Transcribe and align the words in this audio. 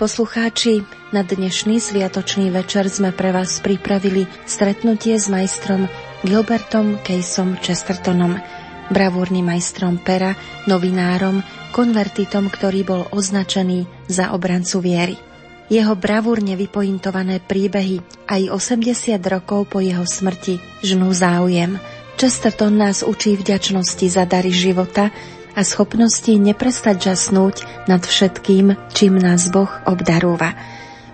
Poslucháči, 0.00 0.80
na 1.12 1.20
dnešný 1.20 1.76
sviatočný 1.76 2.48
večer 2.48 2.88
sme 2.88 3.12
pre 3.12 3.36
vás 3.36 3.60
pripravili 3.60 4.24
stretnutie 4.48 5.20
s 5.20 5.28
majstrom 5.28 5.92
Gilbertom 6.24 6.96
Caseom 7.04 7.60
Chestertonom, 7.60 8.40
bravúrnym 8.88 9.44
majstrom 9.44 10.00
pera, 10.00 10.32
novinárom, 10.64 11.44
konvertitom, 11.76 12.48
ktorý 12.48 12.80
bol 12.80 13.02
označený 13.12 14.08
za 14.08 14.32
obrancu 14.32 14.80
viery. 14.80 15.20
Jeho 15.68 15.92
bravúrne 16.00 16.56
vypointované 16.56 17.44
príbehy 17.44 18.00
aj 18.24 18.56
80 18.56 19.20
rokov 19.20 19.68
po 19.68 19.84
jeho 19.84 20.08
smrti 20.08 20.80
žnú 20.80 21.12
záujem. 21.12 21.76
Chesterton 22.16 22.72
nás 22.72 23.04
učí 23.04 23.36
vďačnosti 23.36 24.08
za 24.08 24.24
dary 24.24 24.48
života, 24.48 25.12
a 25.60 25.68
schopnosti 25.68 26.32
neprestať 26.32 27.12
žasnúť 27.12 27.84
nad 27.84 28.00
všetkým, 28.00 28.80
čím 28.96 29.20
nás 29.20 29.52
Boh 29.52 29.68
obdarúva. 29.84 30.56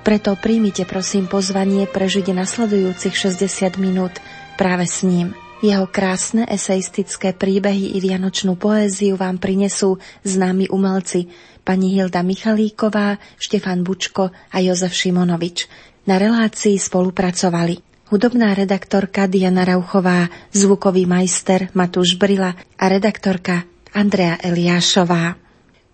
Preto 0.07 0.39
príjmite 0.39 0.87
prosím 0.87 1.27
pozvanie 1.27 1.91
prežiť 1.91 2.31
nasledujúcich 2.31 3.11
60 3.11 3.75
minút 3.83 4.15
práve 4.55 4.87
s 4.87 5.03
ním. 5.03 5.35
Jeho 5.67 5.91
krásne 5.91 6.47
eseistické 6.47 7.35
príbehy 7.35 7.99
i 7.99 7.99
vianočnú 7.99 8.55
poéziu 8.55 9.19
vám 9.19 9.43
prinesú 9.43 9.99
známi 10.23 10.71
umelci 10.71 11.27
pani 11.67 11.99
Hilda 11.99 12.23
Michalíková, 12.23 13.19
Štefan 13.43 13.83
Bučko 13.83 14.31
a 14.31 14.57
Jozef 14.63 14.95
Šimonovič. 14.95 15.67
Na 16.07 16.23
relácii 16.23 16.79
spolupracovali 16.79 17.83
hudobná 18.15 18.55
redaktorka 18.55 19.27
Diana 19.27 19.67
Rauchová, 19.67 20.31
zvukový 20.55 21.03
majster 21.03 21.75
Matúš 21.75 22.15
Brila 22.15 22.55
a 22.79 22.85
redaktorka 22.87 23.67
Andrea 23.97 24.37
Eliášová. 24.37 25.41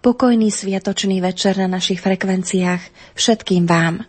Pokojný 0.02 0.50
sviatočný 0.50 1.22
večer 1.22 1.54
na 1.54 1.70
našich 1.70 2.02
frekvenciách 2.02 3.14
všetkým 3.14 3.62
vám. 3.70 4.02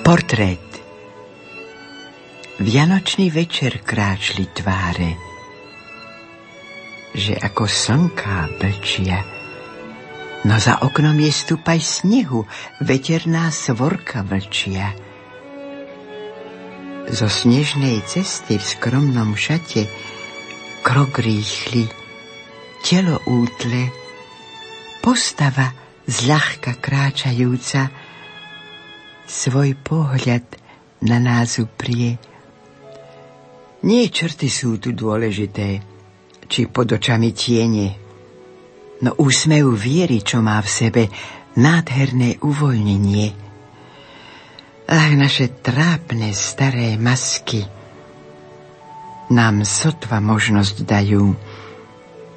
Portrét 0.00 0.80
Vianočný 2.56 3.28
večer 3.28 3.84
kráčli 3.84 4.48
tváre, 4.48 5.12
že 7.12 7.36
ako 7.36 7.68
slnká 7.68 8.48
blčia, 8.56 9.20
no 10.48 10.56
za 10.56 10.80
oknom 10.80 11.12
je 11.20 11.28
stupaj 11.28 11.84
snehu, 11.84 12.48
veterná 12.80 13.52
svorka 13.52 14.24
vlčia. 14.24 14.96
Zo 17.12 17.28
snežnej 17.28 18.00
cesty 18.08 18.56
v 18.56 18.64
skromnom 18.64 19.36
šate 19.36 19.84
krok 20.80 21.20
rýchly, 21.20 21.84
telo 22.80 23.20
útle, 23.28 23.92
postava 25.04 25.76
zľahka 26.08 26.80
kráčajúca, 26.80 27.99
svoj 29.30 29.78
pohľad 29.78 30.42
na 31.06 31.22
nás 31.22 31.62
uprie. 31.62 32.18
Nie 33.86 34.10
črty 34.10 34.50
sú 34.50 34.82
tu 34.82 34.90
dôležité, 34.90 35.78
či 36.50 36.66
pod 36.66 36.90
očami 36.90 37.30
tiene, 37.30 37.94
no 39.06 39.14
úsmev 39.22 39.70
viery, 39.78 40.20
čo 40.26 40.42
má 40.42 40.58
v 40.58 40.68
sebe 40.68 41.02
nádherné 41.54 42.42
uvoľnenie. 42.42 43.28
Ach, 44.90 45.12
naše 45.14 45.62
trápne 45.62 46.34
staré 46.34 46.98
masky 46.98 47.62
nám 49.30 49.62
sotva 49.62 50.18
možnosť 50.18 50.76
dajú 50.82 51.38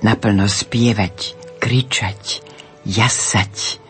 naplno 0.05 0.45
spievať, 0.45 1.33
kričať, 1.57 2.45
jasať, 2.85 3.82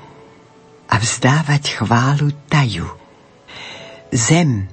a 0.94 1.02
vzdávať 1.02 1.82
chválu 1.82 2.30
taju. 2.46 2.86
Zem, 4.14 4.70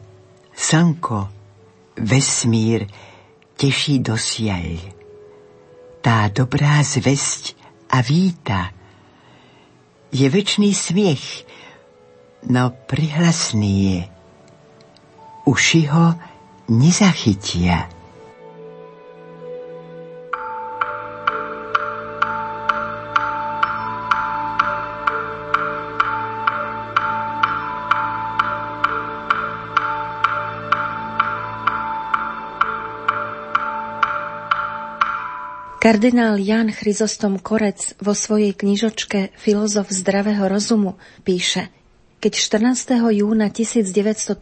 slnko, 0.53 1.33
vesmír 1.97 2.85
teší 3.57 4.05
dosiaľ. 4.05 4.77
Tá 6.05 6.29
dobrá 6.29 6.85
zvesť 6.85 7.57
a 7.89 8.05
víta 8.05 8.69
je 10.13 10.29
večný 10.29 10.77
smiech, 10.77 11.49
no 12.53 12.69
prihlasný 12.69 13.73
je. 13.81 14.01
Uši 15.49 15.83
ho 15.89 16.21
nezachytia. 16.69 18.00
Kardinál 35.81 36.37
Jan 36.37 36.69
Chryzostom 36.69 37.41
Korec 37.41 37.97
vo 38.05 38.13
svojej 38.13 38.53
knižočke 38.53 39.33
Filozof 39.33 39.89
zdravého 39.89 40.45
rozumu 40.45 41.01
píše 41.25 41.73
Keď 42.21 42.33
14. 42.69 43.01
júna 43.17 43.49
1936 43.49 44.37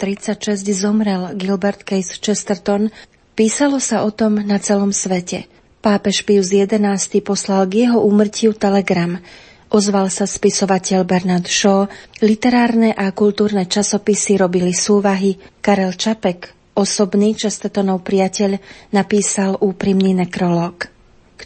zomrel 0.75 1.38
Gilbert 1.38 1.87
Case 1.87 2.19
Chesterton, 2.19 2.90
písalo 3.38 3.79
sa 3.79 4.02
o 4.02 4.11
tom 4.11 4.43
na 4.43 4.58
celom 4.58 4.90
svete. 4.90 5.46
Pápež 5.79 6.26
Pius 6.26 6.50
XI 6.50 6.75
poslal 7.23 7.70
k 7.70 7.87
jeho 7.87 8.02
úmrtiu 8.02 8.50
telegram. 8.58 9.23
Ozval 9.70 10.11
sa 10.11 10.26
spisovateľ 10.26 11.06
Bernard 11.06 11.46
Shaw, 11.46 11.87
literárne 12.19 12.91
a 12.91 13.14
kultúrne 13.14 13.62
časopisy 13.70 14.43
robili 14.43 14.75
súvahy, 14.75 15.38
Karel 15.62 15.94
Čapek, 15.94 16.75
osobný 16.75 17.38
Chestertonov 17.38 18.02
priateľ, 18.02 18.58
napísal 18.91 19.55
úprimný 19.62 20.19
nekrolog. 20.19 20.97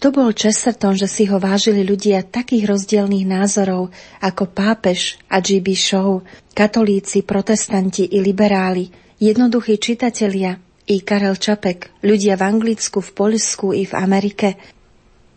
Kto 0.03 0.11
bol 0.11 0.35
Chesterton, 0.35 0.99
že 0.99 1.07
si 1.07 1.31
ho 1.31 1.39
vážili 1.39 1.87
ľudia 1.87 2.27
takých 2.27 2.67
rozdielných 2.67 3.23
názorov 3.23 3.95
ako 4.19 4.51
pápež 4.51 5.15
a 5.31 5.39
G.B. 5.39 5.79
Shaw, 5.79 6.19
katolíci, 6.59 7.23
protestanti 7.23 8.11
i 8.11 8.19
liberáli, 8.19 8.91
jednoduchí 9.23 9.79
čitatelia 9.79 10.59
i 10.91 11.07
Karel 11.07 11.39
Čapek, 11.39 12.03
ľudia 12.03 12.35
v 12.35 12.43
Anglicku, 12.43 12.99
v 12.99 13.11
Poľsku 13.15 13.79
i 13.79 13.87
v 13.87 13.95
Amerike, 13.95 14.59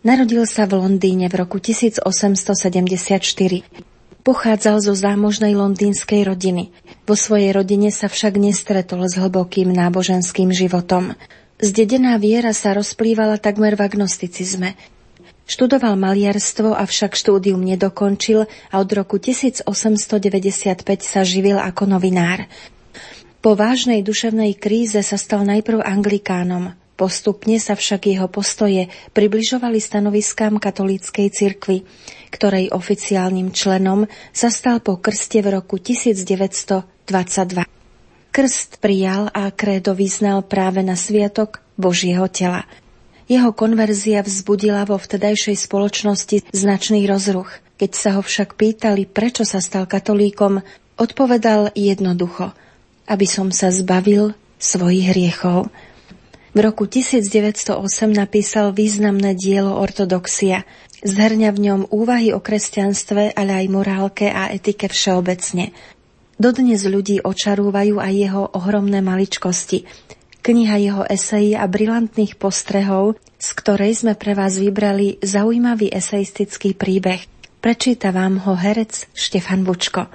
Narodil 0.02 0.46
sa 0.50 0.70
v 0.70 0.82
Londýne 0.82 1.30
v 1.30 1.46
roku 1.46 1.62
1874. 1.62 3.06
Pochádzal 4.22 4.76
zo 4.82 4.94
zámožnej 4.94 5.54
londýnskej 5.54 6.26
rodiny. 6.26 6.74
Vo 7.06 7.14
svojej 7.14 7.54
rodine 7.54 7.90
sa 7.90 8.06
však 8.06 8.34
nestretol 8.34 9.06
s 9.06 9.14
hlbokým 9.14 9.70
náboženským 9.70 10.50
životom. 10.50 11.14
Zdedená 11.56 12.20
viera 12.20 12.52
sa 12.52 12.76
rozplývala 12.76 13.40
takmer 13.40 13.80
v 13.80 13.88
agnosticizme. 13.88 14.76
Študoval 15.46 15.94
maliarstvo, 15.96 16.74
avšak 16.74 17.16
štúdium 17.16 17.62
nedokončil 17.62 18.44
a 18.44 18.74
od 18.76 18.90
roku 18.92 19.16
1895 19.16 19.72
sa 21.00 21.22
živil 21.22 21.56
ako 21.56 21.86
novinár. 21.86 22.44
Po 23.40 23.54
vážnej 23.54 24.02
duševnej 24.02 24.58
kríze 24.58 24.98
sa 25.00 25.16
stal 25.16 25.46
najprv 25.46 25.80
anglikánom, 25.80 26.74
Postupne 26.96 27.60
sa 27.60 27.76
však 27.76 28.08
jeho 28.08 28.24
postoje 28.24 28.88
približovali 29.12 29.76
stanoviskám 29.76 30.56
katolíckej 30.56 31.28
cirkvy, 31.28 31.84
ktorej 32.32 32.72
oficiálnym 32.72 33.52
členom 33.52 34.08
sa 34.32 34.48
stal 34.48 34.80
po 34.80 34.96
krste 34.96 35.44
v 35.44 35.60
roku 35.60 35.76
1922. 35.76 37.65
Krst 38.36 38.84
prijal 38.84 39.32
a 39.32 39.48
krédo 39.48 39.96
vyznal 39.96 40.44
práve 40.44 40.84
na 40.84 40.92
sviatok 40.92 41.64
Božieho 41.80 42.28
tela. 42.28 42.68
Jeho 43.32 43.48
konverzia 43.56 44.20
vzbudila 44.20 44.84
vo 44.84 45.00
vtedajšej 45.00 45.56
spoločnosti 45.56 46.44
značný 46.52 47.08
rozruch. 47.08 47.48
Keď 47.80 47.90
sa 47.96 48.10
ho 48.12 48.20
však 48.20 48.60
pýtali, 48.60 49.08
prečo 49.08 49.48
sa 49.48 49.64
stal 49.64 49.88
katolíkom, 49.88 50.60
odpovedal 51.00 51.72
jednoducho, 51.72 52.52
aby 53.08 53.24
som 53.24 53.48
sa 53.48 53.72
zbavil 53.72 54.36
svojich 54.60 55.16
hriechov. 55.16 55.72
V 56.52 56.58
roku 56.60 56.84
1908 56.84 57.72
napísal 58.12 58.76
významné 58.76 59.32
dielo 59.32 59.80
Ortodoxia. 59.80 60.68
Zhrňa 61.00 61.56
v 61.56 61.58
ňom 61.72 61.80
úvahy 61.88 62.36
o 62.36 62.44
kresťanstve, 62.44 63.32
ale 63.32 63.64
aj 63.64 63.66
morálke 63.72 64.28
a 64.28 64.52
etike 64.52 64.92
všeobecne. 64.92 65.72
Dodnes 66.36 66.84
ľudí 66.84 67.24
očarúvajú 67.24 67.96
aj 67.96 68.12
jeho 68.12 68.44
ohromné 68.52 69.00
maličkosti. 69.00 69.88
Kniha 70.44 70.76
jeho 70.78 71.02
esejí 71.08 71.56
a 71.56 71.64
brilantných 71.64 72.36
postrehov, 72.36 73.16
z 73.40 73.48
ktorej 73.56 74.04
sme 74.04 74.14
pre 74.14 74.36
vás 74.36 74.60
vybrali 74.60 75.16
zaujímavý 75.24 75.90
eseistický 75.90 76.76
príbeh. 76.76 77.24
Prečíta 77.64 78.12
vám 78.12 78.38
ho 78.44 78.52
herec 78.54 79.08
Štefan 79.16 79.64
Bučko. 79.64 80.06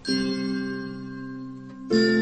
thank 0.00 0.16
you 1.92 2.19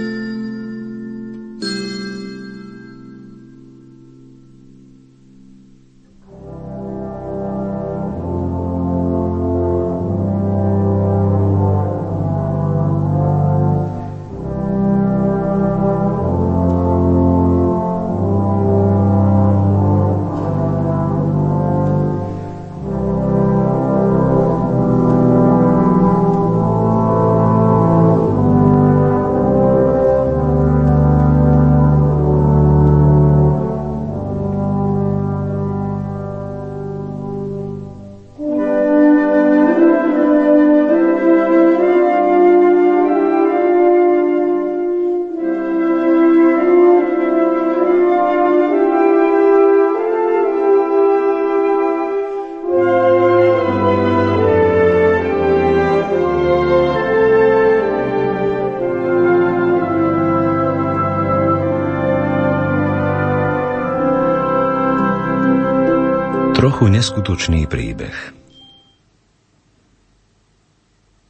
trochu 66.89 67.05
neskutočný 67.05 67.69
príbeh. 67.69 68.17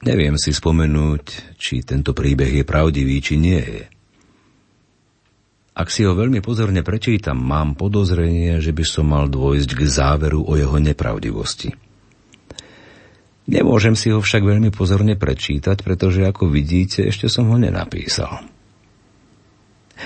Neviem 0.07 0.39
si 0.39 0.55
spomenúť, 0.55 1.59
či 1.59 1.83
tento 1.83 2.15
príbeh 2.15 2.63
je 2.63 2.63
pravdivý, 2.63 3.19
či 3.19 3.35
nie 3.35 3.59
je. 3.59 3.83
Ak 5.75 5.91
si 5.91 6.07
ho 6.07 6.15
veľmi 6.15 6.39
pozorne 6.47 6.87
prečítam, 6.87 7.43
mám 7.43 7.75
podozrenie, 7.75 8.63
že 8.63 8.71
by 8.71 8.85
som 8.87 9.11
mal 9.11 9.27
dôjsť 9.27 9.71
k 9.75 9.83
záveru 9.83 10.47
o 10.47 10.55
jeho 10.55 10.79
nepravdivosti. 10.79 11.75
Nemôžem 13.51 13.99
si 13.99 14.15
ho 14.15 14.23
však 14.23 14.47
veľmi 14.47 14.71
pozorne 14.71 15.19
prečítať, 15.19 15.83
pretože 15.83 16.23
ako 16.23 16.55
vidíte, 16.55 17.03
ešte 17.11 17.27
som 17.27 17.51
ho 17.51 17.59
nenapísal. 17.59 18.47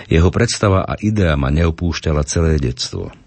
Jeho 0.09 0.33
predstava 0.33 0.89
a 0.89 0.97
idea 0.97 1.37
ma 1.37 1.53
neopúšťala 1.53 2.25
celé 2.25 2.57
detstvo– 2.57 3.13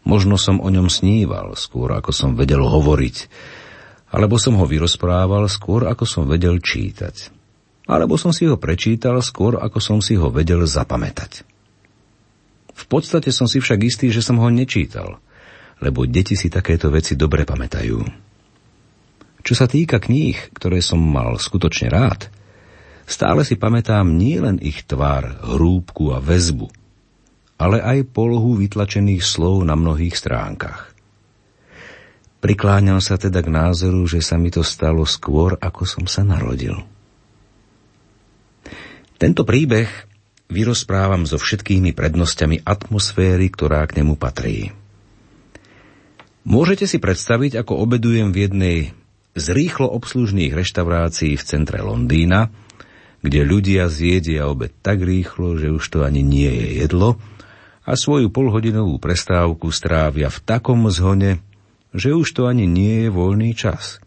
Možno 0.00 0.40
som 0.40 0.58
o 0.64 0.68
ňom 0.72 0.88
sníval, 0.88 1.52
skôr 1.60 1.92
ako 1.92 2.10
som 2.10 2.32
vedel 2.32 2.64
hovoriť, 2.64 3.16
alebo 4.10 4.40
som 4.40 4.56
ho 4.56 4.64
vyrozprával 4.64 5.46
skôr 5.46 5.86
ako 5.86 6.04
som 6.08 6.24
vedel 6.26 6.58
čítať. 6.58 7.30
Alebo 7.90 8.16
som 8.16 8.30
si 8.30 8.46
ho 8.46 8.56
prečítal 8.56 9.18
skôr 9.20 9.60
ako 9.60 9.78
som 9.82 9.98
si 10.00 10.16
ho 10.16 10.30
vedel 10.32 10.64
zapamätať. 10.64 11.44
V 12.74 12.84
podstate 12.88 13.28
som 13.28 13.44
si 13.44 13.60
však 13.60 13.80
istý, 13.84 14.06
že 14.08 14.24
som 14.24 14.40
ho 14.40 14.48
nečítal, 14.48 15.20
lebo 15.84 16.08
deti 16.08 16.32
si 16.32 16.48
takéto 16.48 16.88
veci 16.88 17.12
dobre 17.12 17.44
pamätajú. 17.44 17.98
Čo 19.40 19.54
sa 19.56 19.68
týka 19.68 20.00
kníh, 20.00 20.36
ktoré 20.56 20.80
som 20.80 21.00
mal 21.00 21.36
skutočne 21.36 21.92
rád, 21.92 22.32
stále 23.04 23.44
si 23.44 23.60
pamätám 23.60 24.16
nielen 24.16 24.60
ich 24.64 24.84
tvár, 24.88 25.44
hrúbku 25.44 26.16
a 26.16 26.24
väzbu– 26.24 26.72
ale 27.60 27.84
aj 27.84 28.08
polohu 28.16 28.56
vytlačených 28.56 29.20
slov 29.20 29.68
na 29.68 29.76
mnohých 29.76 30.16
stránkach. 30.16 30.96
Prikláňam 32.40 33.04
sa 33.04 33.20
teda 33.20 33.44
k 33.44 33.52
názoru, 33.52 34.00
že 34.08 34.24
sa 34.24 34.40
mi 34.40 34.48
to 34.48 34.64
stalo 34.64 35.04
skôr, 35.04 35.60
ako 35.60 35.84
som 35.84 36.08
sa 36.08 36.24
narodil. 36.24 36.80
Tento 39.20 39.44
príbeh 39.44 39.92
vyrozprávam 40.48 41.28
so 41.28 41.36
všetkými 41.36 41.92
prednosťami 41.92 42.64
atmosféry, 42.64 43.52
ktorá 43.52 43.84
k 43.84 44.00
nemu 44.00 44.16
patrí. 44.16 44.72
Môžete 46.48 46.88
si 46.88 46.96
predstaviť, 46.96 47.60
ako 47.60 47.76
obedujem 47.84 48.32
v 48.32 48.48
jednej 48.48 48.78
z 49.36 49.46
rýchlo 49.52 49.92
obslužných 49.92 50.56
reštaurácií 50.56 51.36
v 51.36 51.44
centre 51.44 51.84
Londýna, 51.84 52.48
kde 53.20 53.44
ľudia 53.44 53.92
zjedia 53.92 54.48
obed 54.48 54.72
tak 54.80 55.04
rýchlo, 55.04 55.60
že 55.60 55.68
už 55.68 55.84
to 55.92 55.98
ani 56.08 56.24
nie 56.24 56.48
je 56.48 56.88
jedlo, 56.88 57.20
a 57.90 57.98
svoju 57.98 58.30
polhodinovú 58.30 59.02
prestávku 59.02 59.74
strávia 59.74 60.30
v 60.30 60.38
takom 60.46 60.86
zhone, 60.94 61.42
že 61.90 62.14
už 62.14 62.30
to 62.38 62.46
ani 62.46 62.70
nie 62.70 63.02
je 63.02 63.10
voľný 63.10 63.50
čas. 63.58 63.98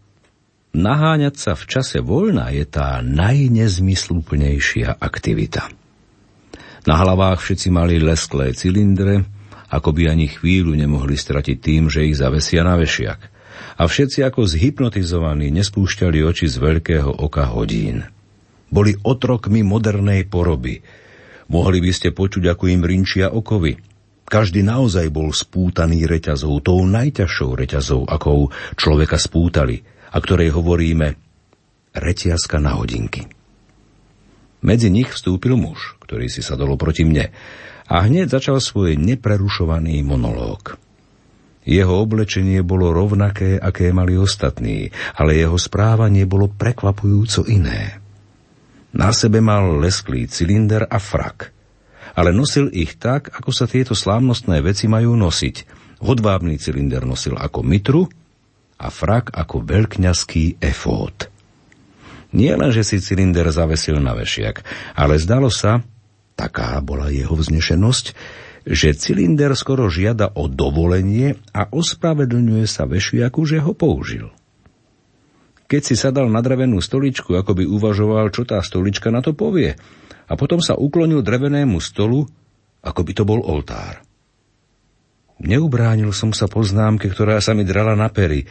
Naháňať 0.72 1.34
sa 1.36 1.52
v 1.52 1.68
čase 1.68 2.00
voľna 2.00 2.48
je 2.48 2.64
tá 2.64 3.04
najnezmysluplnejšia 3.04 4.96
aktivita. 4.96 5.68
Na 6.88 6.96
hlavách 6.96 7.44
všetci 7.44 7.68
mali 7.68 8.00
lesklé 8.00 8.56
cylindre, 8.56 9.28
ako 9.68 9.92
by 9.92 10.08
ani 10.16 10.32
chvíľu 10.32 10.72
nemohli 10.72 11.20
stratiť 11.20 11.56
tým, 11.60 11.92
že 11.92 12.08
ich 12.08 12.16
zavesia 12.16 12.64
na 12.64 12.80
vešiak. 12.80 13.20
A 13.76 13.84
všetci 13.84 14.24
ako 14.24 14.48
zhypnotizovaní 14.48 15.52
nespúšťali 15.52 16.24
oči 16.24 16.48
z 16.48 16.56
veľkého 16.56 17.20
oka 17.20 17.52
hodín. 17.52 18.08
Boli 18.72 18.96
otrokmi 18.96 19.60
modernej 19.60 20.24
poroby, 20.24 21.03
Mohli 21.54 21.78
by 21.86 21.92
ste 21.94 22.10
počuť, 22.10 22.50
ako 22.50 22.66
im 22.66 22.82
rinčia 22.82 23.30
okovy. 23.30 23.78
Každý 24.26 24.66
naozaj 24.66 25.14
bol 25.14 25.30
spútaný 25.30 26.10
reťazou, 26.10 26.58
tou 26.58 26.82
najťažšou 26.82 27.54
reťazou, 27.54 28.02
akou 28.10 28.50
človeka 28.74 29.14
spútali. 29.22 29.86
a 30.14 30.22
ktorej 30.22 30.54
hovoríme 30.54 31.18
reťazka 31.90 32.62
na 32.62 32.78
hodinky. 32.78 33.26
Medzi 34.62 34.88
nich 34.88 35.10
vstúpil 35.10 35.58
muž, 35.58 35.98
ktorý 36.06 36.30
si 36.30 36.38
sadol 36.38 36.78
proti 36.78 37.02
mne 37.02 37.34
a 37.90 38.06
hneď 38.06 38.30
začal 38.38 38.62
svoj 38.62 38.94
neprerušovaný 38.96 40.06
monológ. 40.06 40.78
Jeho 41.66 41.98
oblečenie 41.98 42.62
bolo 42.62 42.94
rovnaké, 42.94 43.58
aké 43.58 43.90
mali 43.90 44.14
ostatní, 44.14 44.94
ale 45.18 45.36
jeho 45.36 45.58
správanie 45.58 46.24
bolo 46.30 46.48
prekvapujúco 46.48 47.44
iné. 47.50 48.03
Na 48.94 49.10
sebe 49.10 49.42
mal 49.42 49.82
lesklý 49.82 50.30
cylinder 50.30 50.86
a 50.86 51.02
frak, 51.02 51.50
ale 52.14 52.30
nosil 52.30 52.70
ich 52.70 52.94
tak, 52.94 53.26
ako 53.34 53.50
sa 53.50 53.66
tieto 53.66 53.90
slávnostné 53.90 54.62
veci 54.62 54.86
majú 54.86 55.18
nosiť. 55.18 55.82
Hodvábný 55.98 56.62
cylinder 56.62 57.02
nosil 57.02 57.34
ako 57.34 57.66
mitru 57.66 58.06
a 58.78 58.86
frak 58.94 59.34
ako 59.34 59.66
veľkňaský 59.66 60.62
efód. 60.62 61.26
Nie 62.34 62.54
len, 62.54 62.70
že 62.70 62.86
si 62.86 63.02
cylinder 63.02 63.50
zavesil 63.50 63.98
na 63.98 64.14
vešiak, 64.14 64.62
ale 64.94 65.18
zdalo 65.18 65.50
sa, 65.50 65.82
taká 66.38 66.78
bola 66.78 67.10
jeho 67.10 67.34
vznešenosť, 67.34 68.14
že 68.62 68.94
cylinder 68.94 69.58
skoro 69.58 69.90
žiada 69.90 70.30
o 70.38 70.46
dovolenie 70.46 71.34
a 71.50 71.66
ospravedlňuje 71.66 72.66
sa 72.70 72.86
vešiaku, 72.86 73.42
že 73.42 73.58
ho 73.58 73.74
použil. 73.74 74.30
Keď 75.74 75.82
si 75.82 75.98
sadal 75.98 76.30
na 76.30 76.38
drevenú 76.38 76.78
stoličku, 76.78 77.34
ako 77.34 77.58
by 77.58 77.66
uvažoval, 77.66 78.30
čo 78.30 78.46
tá 78.46 78.62
stolička 78.62 79.10
na 79.10 79.18
to 79.18 79.34
povie, 79.34 79.74
a 80.30 80.38
potom 80.38 80.62
sa 80.62 80.78
uklonil 80.78 81.18
drevenému 81.18 81.82
stolu, 81.82 82.30
ako 82.78 83.00
by 83.02 83.10
to 83.10 83.26
bol 83.26 83.42
oltár. 83.42 83.98
Neubránil 85.42 86.14
som 86.14 86.30
sa 86.30 86.46
poznámke, 86.46 87.10
ktorá 87.10 87.42
sa 87.42 87.58
mi 87.58 87.66
drala 87.66 87.98
na 87.98 88.06
pery, 88.06 88.46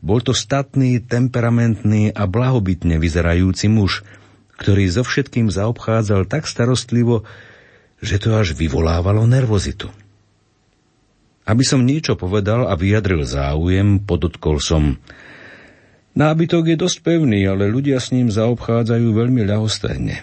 bol 0.00 0.24
to 0.24 0.32
statný, 0.32 1.04
temperamentný 1.04 2.08
a 2.08 2.24
blahobytne 2.24 2.96
vyzerajúci 2.96 3.68
muž, 3.68 4.00
ktorý 4.56 4.88
so 4.88 5.04
všetkým 5.04 5.52
zaobchádzal 5.52 6.24
tak 6.24 6.48
starostlivo, 6.48 7.28
že 8.00 8.16
to 8.16 8.32
až 8.32 8.56
vyvolávalo 8.56 9.28
nervozitu. 9.28 9.92
Aby 11.44 11.68
som 11.68 11.84
niečo 11.84 12.16
povedal 12.16 12.64
a 12.64 12.72
vyjadril 12.80 13.28
záujem, 13.28 14.00
podotkol 14.08 14.56
som 14.56 14.96
Nábytok 16.12 16.68
je 16.68 16.76
dosť 16.76 16.98
pevný, 17.08 17.40
ale 17.48 17.72
ľudia 17.72 17.96
s 17.96 18.12
ním 18.12 18.28
zaobchádzajú 18.28 19.16
veľmi 19.16 19.48
ľahostajne. 19.48 20.20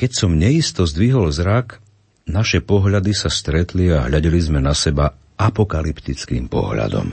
Keď 0.00 0.10
som 0.16 0.32
neisto 0.32 0.88
zdvihol 0.88 1.28
zrak, 1.28 1.84
naše 2.24 2.64
pohľady 2.64 3.12
sa 3.12 3.28
stretli 3.28 3.92
a 3.92 4.08
hľadeli 4.08 4.40
sme 4.40 4.64
na 4.64 4.72
seba 4.72 5.12
apokalyptickým 5.36 6.48
pohľadom. 6.48 7.12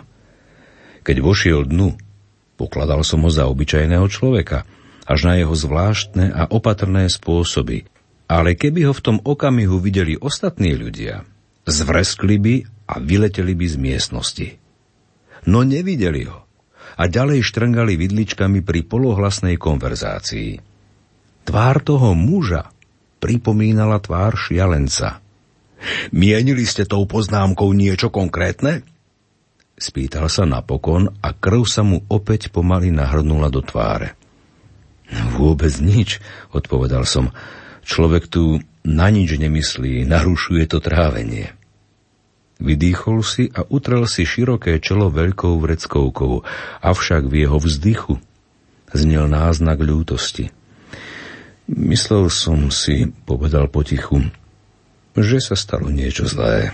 Keď 1.04 1.18
vošiel 1.20 1.68
dnu, 1.68 2.00
pokladal 2.56 3.04
som 3.04 3.28
ho 3.28 3.32
za 3.32 3.44
obyčajného 3.52 4.08
človeka, 4.08 4.64
až 5.04 5.20
na 5.28 5.36
jeho 5.36 5.54
zvláštne 5.54 6.32
a 6.32 6.48
opatrné 6.48 7.12
spôsoby. 7.12 7.92
Ale 8.26 8.56
keby 8.56 8.90
ho 8.90 8.94
v 8.96 9.04
tom 9.04 9.18
okamihu 9.20 9.78
videli 9.84 10.16
ostatní 10.16 10.74
ľudia, 10.80 11.28
zvreskli 11.68 12.36
by 12.40 12.56
a 12.88 13.04
vyleteli 13.04 13.54
by 13.54 13.66
z 13.68 13.78
miestnosti. 13.78 14.48
No 15.46 15.62
nevideli 15.62 16.26
ho 16.26 16.45
a 16.96 17.04
ďalej 17.08 17.44
štrngali 17.44 18.00
vidličkami 18.00 18.64
pri 18.64 18.88
polohlasnej 18.88 19.60
konverzácii. 19.60 20.60
Tvár 21.46 21.78
toho 21.84 22.16
muža 22.18 22.72
pripomínala 23.20 24.02
tvár 24.02 24.34
šialenca. 24.40 25.22
Mienili 26.16 26.66
ste 26.66 26.88
tou 26.88 27.04
poznámkou 27.06 27.70
niečo 27.76 28.10
konkrétne? 28.10 28.82
Spýtal 29.76 30.32
sa 30.32 30.48
napokon 30.48 31.12
a 31.20 31.36
krv 31.36 31.68
sa 31.68 31.84
mu 31.84 32.00
opäť 32.08 32.48
pomaly 32.48 32.96
nahrnula 32.96 33.52
do 33.52 33.60
tváre. 33.60 34.16
Vôbec 35.36 35.76
nič, 35.84 36.24
odpovedal 36.56 37.04
som. 37.04 37.30
Človek 37.86 38.32
tu 38.32 38.64
na 38.88 39.12
nič 39.14 39.36
nemyslí, 39.38 40.08
narušuje 40.08 40.64
to 40.66 40.82
trávenie. 40.82 41.54
Vydýchol 42.56 43.20
si 43.20 43.52
a 43.52 43.68
utrel 43.68 44.08
si 44.08 44.24
široké 44.24 44.80
čelo 44.80 45.12
veľkou 45.12 45.60
vreckovkou, 45.60 46.48
avšak 46.80 47.28
v 47.28 47.44
jeho 47.44 47.60
vzdychu 47.60 48.16
znel 48.96 49.28
náznak 49.28 49.84
ľútosti. 49.84 50.56
Myslel 51.68 52.32
som 52.32 52.72
si, 52.72 53.12
povedal 53.28 53.68
potichu, 53.68 54.24
že 55.18 55.44
sa 55.44 55.60
stalo 55.60 55.92
niečo 55.92 56.24
zlé. 56.24 56.72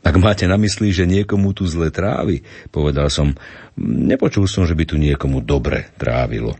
Ak 0.00 0.16
máte 0.16 0.48
na 0.48 0.56
mysli, 0.56 0.96
že 0.96 1.04
niekomu 1.04 1.52
tu 1.52 1.68
zle 1.68 1.92
trávi, 1.92 2.40
povedal 2.72 3.12
som, 3.12 3.36
nepočul 3.76 4.48
som, 4.48 4.64
že 4.64 4.72
by 4.72 4.84
tu 4.88 4.96
niekomu 4.96 5.44
dobre 5.44 5.92
trávilo. 6.00 6.56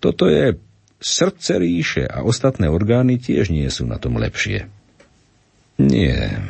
Toto 0.00 0.24
je 0.24 0.56
srdce 0.96 1.60
ríše 1.60 2.04
a 2.08 2.24
ostatné 2.24 2.72
orgány 2.72 3.20
tiež 3.20 3.52
nie 3.52 3.68
sú 3.68 3.84
na 3.84 4.00
tom 4.00 4.16
lepšie. 4.16 4.64
Nie, 5.76 6.40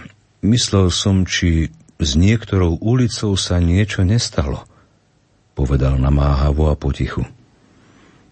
myslel 0.44 0.88
som, 0.92 1.24
či 1.28 1.72
s 2.00 2.16
niektorou 2.16 2.80
ulicou 2.80 3.36
sa 3.36 3.60
niečo 3.60 4.06
nestalo, 4.06 4.64
povedal 5.52 6.00
namáhavo 6.00 6.72
a 6.72 6.74
potichu. 6.76 7.28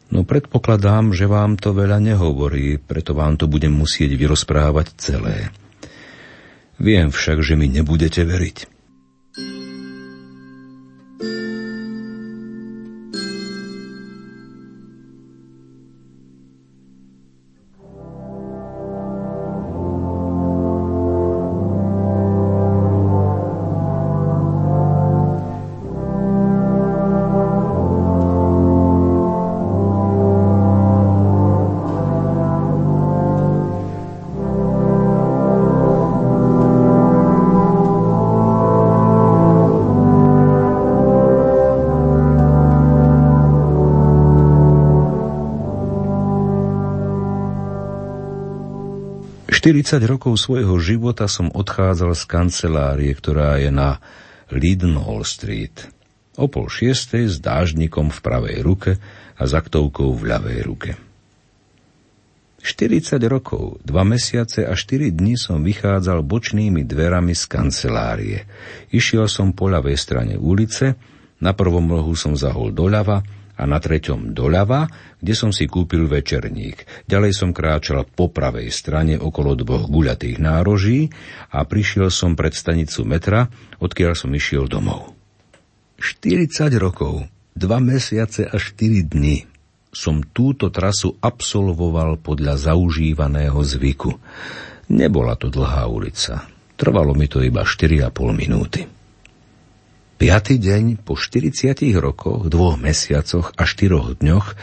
No 0.09 0.25
predpokladám, 0.25 1.13
že 1.13 1.29
vám 1.29 1.61
to 1.61 1.77
veľa 1.77 2.01
nehovorí, 2.01 2.81
preto 2.81 3.13
vám 3.13 3.37
to 3.37 3.45
budem 3.45 3.77
musieť 3.77 4.17
vyrozprávať 4.17 4.97
celé. 4.97 5.53
Viem 6.81 7.13
však, 7.13 7.45
že 7.45 7.61
mi 7.61 7.69
nebudete 7.69 8.25
veriť. 8.25 8.78
40 49.59 49.99
rokov 50.07 50.39
svojho 50.39 50.79
života 50.79 51.27
som 51.27 51.51
odchádzal 51.51 52.15
z 52.15 52.25
kancelárie, 52.31 53.11
ktorá 53.11 53.59
je 53.59 53.75
na 53.75 53.99
Lidenhall 54.55 55.27
Street. 55.27 55.91
O 56.39 56.47
pol 56.47 56.71
šiestej 56.71 57.27
s 57.27 57.43
dážnikom 57.43 58.15
v 58.15 58.19
pravej 58.23 58.63
ruke 58.63 59.03
a 59.35 59.43
zaktovkou 59.51 60.15
v 60.15 60.23
ľavej 60.31 60.61
ruke. 60.63 60.91
40 62.63 63.19
rokov, 63.27 63.83
2 63.83 63.91
mesiace 64.07 64.63
a 64.63 64.79
4 64.79 65.11
dní 65.11 65.35
som 65.35 65.67
vychádzal 65.67 66.23
bočnými 66.23 66.87
dverami 66.87 67.35
z 67.35 67.45
kancelárie. 67.51 68.39
Išiel 68.95 69.27
som 69.27 69.51
po 69.51 69.67
ľavej 69.67 69.99
strane 69.99 70.35
ulice, 70.39 70.95
na 71.43 71.51
prvom 71.51 71.91
rohu 71.91 72.15
som 72.15 72.39
zahol 72.39 72.71
doľava, 72.71 73.27
a 73.59 73.67
na 73.67 73.83
treťom 73.83 74.31
doľava, 74.31 74.87
kde 75.19 75.35
som 75.35 75.51
si 75.51 75.67
kúpil 75.67 76.07
večerník. 76.07 76.87
Ďalej 77.11 77.33
som 77.35 77.51
kráčal 77.51 78.07
po 78.07 78.31
pravej 78.31 78.71
strane 78.71 79.19
okolo 79.19 79.59
dvoch 79.59 79.91
guľatých 79.91 80.39
nároží 80.39 81.11
a 81.51 81.67
prišiel 81.67 82.09
som 82.15 82.39
pred 82.39 82.55
stanicu 82.55 83.03
metra, 83.03 83.51
odkiaľ 83.83 84.15
som 84.15 84.31
išiel 84.31 84.71
domov. 84.71 85.13
40 85.99 86.71
rokov, 86.79 87.27
2 87.59 87.67
mesiace 87.83 88.47
a 88.47 88.55
4 88.55 89.11
dni 89.11 89.59
som 89.91 90.23
túto 90.23 90.71
trasu 90.71 91.19
absolvoval 91.19 92.23
podľa 92.23 92.71
zaužívaného 92.71 93.59
zvyku. 93.59 94.15
Nebola 94.95 95.35
to 95.35 95.51
dlhá 95.51 95.91
ulica. 95.91 96.47
Trvalo 96.79 97.19
mi 97.19 97.27
to 97.27 97.43
iba 97.43 97.67
4,5 97.67 98.15
minúty. 98.31 98.98
Piatý 100.19 100.59
deň 100.59 101.07
po 101.07 101.15
40 101.15 101.79
rokoch, 101.95 102.51
dvoch 102.51 102.75
mesiacoch 102.75 103.55
a 103.55 103.63
štyroch 103.63 104.19
dňoch 104.19 104.59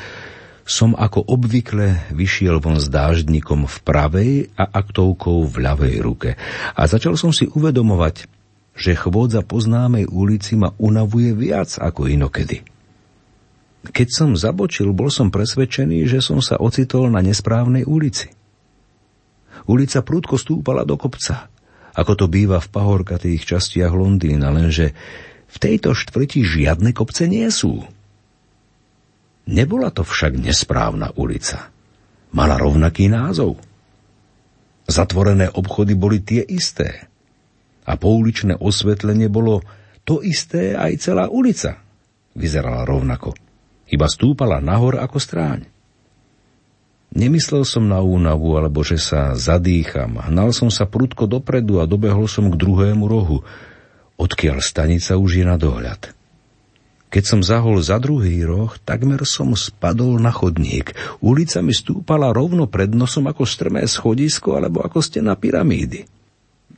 som 0.67 0.91
ako 0.91 1.31
obvykle 1.31 2.11
vyšiel 2.11 2.59
von 2.59 2.75
s 2.75 2.91
dáždnikom 2.91 3.63
v 3.63 3.77
pravej 3.87 4.31
a 4.59 4.67
aktovkou 4.67 5.47
v 5.47 5.55
ľavej 5.55 5.95
ruke 6.03 6.35
a 6.75 6.81
začal 6.91 7.15
som 7.15 7.31
si 7.31 7.47
uvedomovať, 7.47 8.27
že 8.75 8.99
chôdza 8.99 9.47
po 9.47 9.55
známej 9.63 10.11
ulici 10.11 10.59
ma 10.59 10.75
unavuje 10.75 11.31
viac 11.31 11.71
ako 11.79 12.11
inokedy. 12.11 12.59
Keď 13.95 14.07
som 14.11 14.35
zabočil, 14.35 14.91
bol 14.91 15.07
som 15.07 15.31
presvedčený, 15.31 16.03
že 16.03 16.19
som 16.19 16.43
sa 16.43 16.59
ocitol 16.59 17.07
na 17.07 17.23
nesprávnej 17.23 17.87
ulici. 17.87 18.27
Ulica 19.71 20.03
prúdko 20.03 20.35
stúpala 20.35 20.83
do 20.83 20.99
kopca, 20.99 21.47
ako 21.95 22.11
to 22.19 22.25
býva 22.27 22.59
v 22.59 22.67
pahorkatých 22.75 23.55
častiach 23.55 23.95
Londýna, 23.95 24.51
lenže 24.51 24.91
v 25.55 25.57
tejto 25.57 25.95
štvrti 25.95 26.43
žiadne 26.43 26.91
kopce 26.91 27.31
nie 27.31 27.47
sú. 27.47 27.79
Nebola 29.47 29.87
to 29.93 30.03
však 30.03 30.35
nesprávna 30.35 31.15
ulica. 31.15 31.71
Mala 32.35 32.59
rovnaký 32.59 33.07
názov. 33.07 33.55
Zatvorené 34.85 35.47
obchody 35.47 35.95
boli 35.95 36.19
tie 36.19 36.43
isté. 36.43 37.07
A 37.87 37.95
pouličné 37.95 38.59
osvetlenie 38.59 39.31
bolo 39.31 39.63
to 40.03 40.19
isté 40.19 40.75
aj 40.75 40.99
celá 40.99 41.31
ulica. 41.31 41.79
Vyzerala 42.35 42.83
rovnako. 42.83 43.31
Iba 43.87 44.11
stúpala 44.11 44.59
nahor 44.59 44.99
ako 44.99 45.17
stráň. 45.21 45.61
Nemyslel 47.15 47.63
som 47.63 47.87
na 47.87 48.03
únavu, 48.03 48.59
alebo 48.59 48.83
že 48.83 48.99
sa 48.99 49.39
zadýcham. 49.39 50.19
Hnal 50.19 50.51
som 50.51 50.67
sa 50.67 50.83
prudko 50.83 51.31
dopredu 51.31 51.79
a 51.79 51.87
dobehol 51.87 52.27
som 52.27 52.51
k 52.51 52.59
druhému 52.59 53.07
rohu, 53.07 53.39
odkiaľ 54.15 54.63
stanica 54.63 55.15
už 55.19 55.41
je 55.41 55.45
na 55.45 55.55
dohľad. 55.59 56.15
Keď 57.15 57.23
som 57.23 57.39
zahol 57.39 57.79
za 57.79 57.95
druhý 57.95 58.43
roh, 58.43 58.75
takmer 58.83 59.23
som 59.23 59.55
spadol 59.55 60.19
na 60.19 60.35
chodník. 60.35 60.91
Ulica 61.23 61.63
mi 61.63 61.71
stúpala 61.71 62.35
rovno 62.35 62.67
pred 62.67 62.91
nosom 62.91 63.31
ako 63.31 63.47
strmé 63.47 63.87
schodisko 63.87 64.59
alebo 64.59 64.83
ako 64.83 64.99
stena 64.99 65.39
pyramídy. 65.39 66.03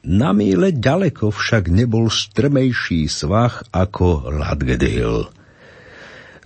Na 0.06 0.38
míle 0.38 0.78
ďaleko 0.78 1.34
však 1.34 1.74
nebol 1.74 2.08
strmejší 2.08 3.10
svah 3.10 3.66
ako 3.74 4.30
Ladgedil. 4.30 5.26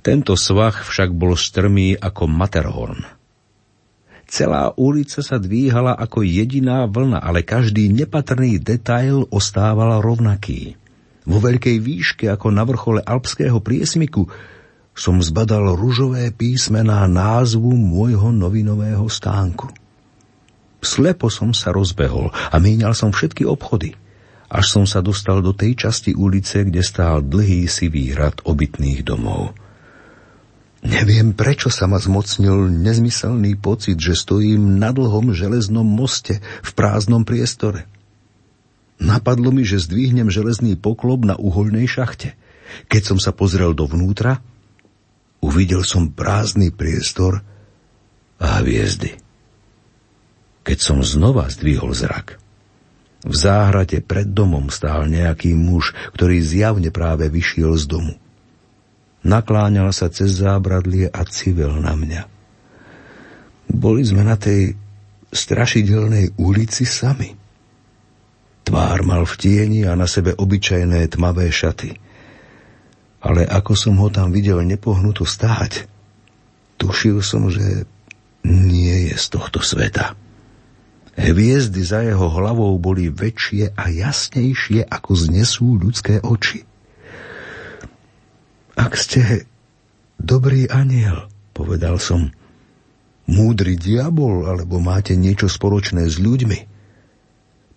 Tento 0.01 0.33
svah 0.33 0.73
však 0.73 1.11
bol 1.13 1.35
strmý 1.35 1.93
ako 1.99 2.31
Matterhorn. 2.31 3.03
Celá 4.31 4.71
ulica 4.79 5.19
sa 5.19 5.35
dvíhala 5.35 5.99
ako 5.99 6.23
jediná 6.23 6.87
vlna, 6.87 7.19
ale 7.19 7.43
každý 7.43 7.91
nepatrný 7.91 8.55
detail 8.57 9.27
ostával 9.27 9.99
rovnaký. 9.99 10.80
Vo 11.21 11.37
veľkej 11.37 11.77
výške 11.77 12.25
ako 12.33 12.47
na 12.49 12.65
vrchole 12.65 13.01
alpského 13.05 13.61
priesmiku 13.61 14.25
som 14.91 15.21
zbadal 15.21 15.77
ružové 15.77 16.33
písmená 16.33 17.05
názvu 17.07 17.71
môjho 17.77 18.33
novinového 18.33 19.05
stánku. 19.07 19.69
Slepo 20.81 21.29
som 21.29 21.53
sa 21.53 21.69
rozbehol 21.69 22.33
a 22.33 22.55
míňal 22.57 22.97
som 22.97 23.13
všetky 23.13 23.45
obchody, 23.45 23.93
až 24.49 24.65
som 24.67 24.83
sa 24.89 24.99
dostal 24.99 25.39
do 25.45 25.53
tej 25.53 25.77
časti 25.77 26.11
ulice, 26.17 26.65
kde 26.65 26.81
stál 26.81 27.21
dlhý 27.21 27.69
sivý 27.69 28.11
rad 28.17 28.41
obytných 28.41 29.05
domov. 29.05 29.53
Neviem, 30.81 31.37
prečo 31.37 31.69
sa 31.69 31.85
ma 31.85 32.01
zmocnil 32.01 32.73
nezmyselný 32.73 33.53
pocit, 33.61 34.01
že 34.01 34.17
stojím 34.17 34.81
na 34.81 34.89
dlhom 34.89 35.29
železnom 35.37 35.85
moste 35.85 36.41
v 36.65 36.71
prázdnom 36.73 37.21
priestore. 37.21 37.85
Napadlo 39.01 39.49
mi, 39.49 39.65
že 39.65 39.81
zdvihnem 39.81 40.29
železný 40.29 40.77
poklop 40.77 41.25
na 41.25 41.33
uholnej 41.33 41.89
šachte. 41.89 42.37
Keď 42.85 43.01
som 43.01 43.17
sa 43.17 43.33
pozrel 43.33 43.73
dovnútra, 43.73 44.39
uvidel 45.41 45.81
som 45.81 46.13
prázdny 46.13 46.69
priestor 46.69 47.41
a 48.37 48.61
hviezdy. 48.61 49.17
Keď 50.61 50.77
som 50.77 51.01
znova 51.01 51.49
zdvihol 51.49 51.97
zrak, 51.97 52.37
v 53.21 53.35
záhrade 53.37 54.01
pred 54.05 54.29
domom 54.29 54.69
stál 54.69 55.09
nejaký 55.09 55.53
muž, 55.57 55.97
ktorý 56.13 56.41
zjavne 56.41 56.93
práve 56.93 57.29
vyšiel 57.29 57.73
z 57.77 57.85
domu. 57.89 58.13
Nakláňal 59.21 59.93
sa 59.93 60.09
cez 60.09 60.41
zábradlie 60.41 61.09
a 61.09 61.21
civel 61.29 61.77
na 61.77 61.93
mňa. 61.93 62.21
Boli 63.69 64.01
sme 64.01 64.25
na 64.25 64.37
tej 64.37 64.73
strašidelnej 65.29 66.37
ulici 66.41 66.85
sami. 66.85 67.40
Tvár 68.71 69.03
mal 69.03 69.27
v 69.27 69.35
tieni 69.35 69.83
a 69.83 69.99
na 69.99 70.07
sebe 70.07 70.31
obyčajné 70.31 71.03
tmavé 71.11 71.51
šaty. 71.51 71.91
Ale 73.19 73.43
ako 73.43 73.75
som 73.75 73.99
ho 73.99 74.07
tam 74.07 74.31
videl 74.31 74.63
nepohnuto 74.63 75.27
stáť, 75.27 75.91
tušil 76.79 77.19
som, 77.19 77.51
že 77.51 77.83
nie 78.47 79.11
je 79.11 79.19
z 79.19 79.25
tohto 79.27 79.59
sveta. 79.59 80.15
Hviezdy 81.19 81.83
za 81.83 81.99
jeho 81.99 82.31
hlavou 82.31 82.79
boli 82.79 83.11
väčšie 83.11 83.75
a 83.75 83.91
jasnejšie, 83.91 84.87
ako 84.87 85.19
znesú 85.19 85.75
ľudské 85.75 86.23
oči. 86.23 86.63
Ak 88.79 88.95
ste 88.95 89.51
dobrý 90.15 90.71
aniel, 90.71 91.27
povedal 91.51 91.99
som, 91.99 92.31
múdry 93.27 93.75
diabol, 93.75 94.47
alebo 94.47 94.79
máte 94.79 95.19
niečo 95.19 95.51
spoločné 95.51 96.07
s 96.07 96.15
ľuďmi, 96.23 96.70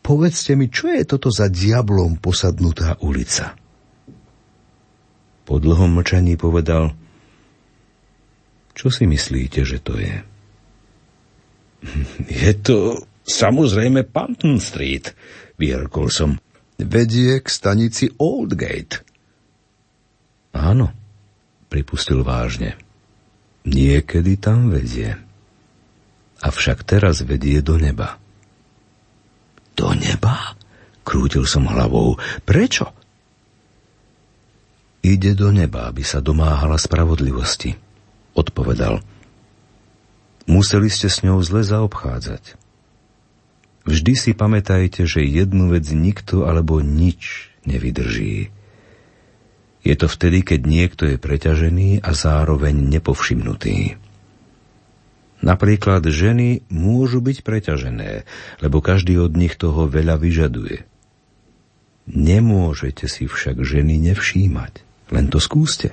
povedzte 0.05 0.53
mi, 0.53 0.69
čo 0.69 0.93
je 0.93 1.09
toto 1.09 1.33
za 1.33 1.49
diablom 1.49 2.21
posadnutá 2.21 3.01
ulica? 3.01 3.57
Po 5.49 5.57
dlhom 5.57 5.97
mlčaní 5.97 6.37
povedal, 6.37 6.93
čo 8.77 8.93
si 8.93 9.09
myslíte, 9.09 9.65
že 9.65 9.81
to 9.81 9.97
je? 9.97 10.17
Je 12.45 12.53
to 12.61 13.05
samozrejme 13.25 14.05
Panton 14.09 14.61
Street, 14.61 15.17
vyrkol 15.57 16.13
som. 16.13 16.37
Vedie 16.75 17.39
k 17.39 17.47
stanici 17.47 18.11
Oldgate. 18.19 19.07
Áno, 20.51 20.91
pripustil 21.71 22.27
vážne. 22.27 22.75
Niekedy 23.63 24.43
tam 24.43 24.75
vedie. 24.75 25.15
Avšak 26.43 26.83
teraz 26.83 27.23
vedie 27.23 27.63
do 27.63 27.79
neba. 27.79 28.19
Do 29.75 29.91
neba? 29.95 30.55
Krútil 31.05 31.45
som 31.45 31.69
hlavou. 31.69 32.17
Prečo? 32.47 32.91
Ide 35.05 35.37
do 35.37 35.53
neba, 35.53 35.93
aby 35.93 36.01
sa 36.01 36.25
domáhala 36.25 36.81
spravodlivosti, 36.81 37.77
odpovedal. 38.33 39.05
Museli 40.49 40.89
ste 40.89 41.13
s 41.13 41.21
ňou 41.21 41.45
zle 41.45 41.61
zaobchádzať. 41.61 42.57
Vždy 43.85 44.13
si 44.17 44.33
pamätajte, 44.33 45.05
že 45.05 45.29
jednu 45.29 45.69
vec 45.77 45.85
nikto 45.93 46.49
alebo 46.49 46.81
nič 46.81 47.53
nevydrží. 47.69 48.49
Je 49.85 49.95
to 50.01 50.09
vtedy, 50.09 50.41
keď 50.41 50.61
niekto 50.65 51.03
je 51.05 51.21
preťažený 51.21 52.01
a 52.01 52.11
zároveň 52.17 52.73
nepovšimnutý. 52.73 54.01
Napríklad 55.45 56.01
ženy 56.09 56.65
môžu 56.73 57.21
byť 57.21 57.45
preťažené, 57.45 58.25
lebo 58.65 58.81
každý 58.81 59.21
od 59.21 59.37
nich 59.37 59.61
toho 59.61 59.85
veľa 59.85 60.17
vyžaduje. 60.17 60.89
Nemôžete 62.09 63.05
si 63.05 63.29
však 63.29 63.61
ženy 63.61 64.01
nevšímať, 64.01 64.73
len 65.13 65.29
to 65.29 65.37
skúste. 65.37 65.93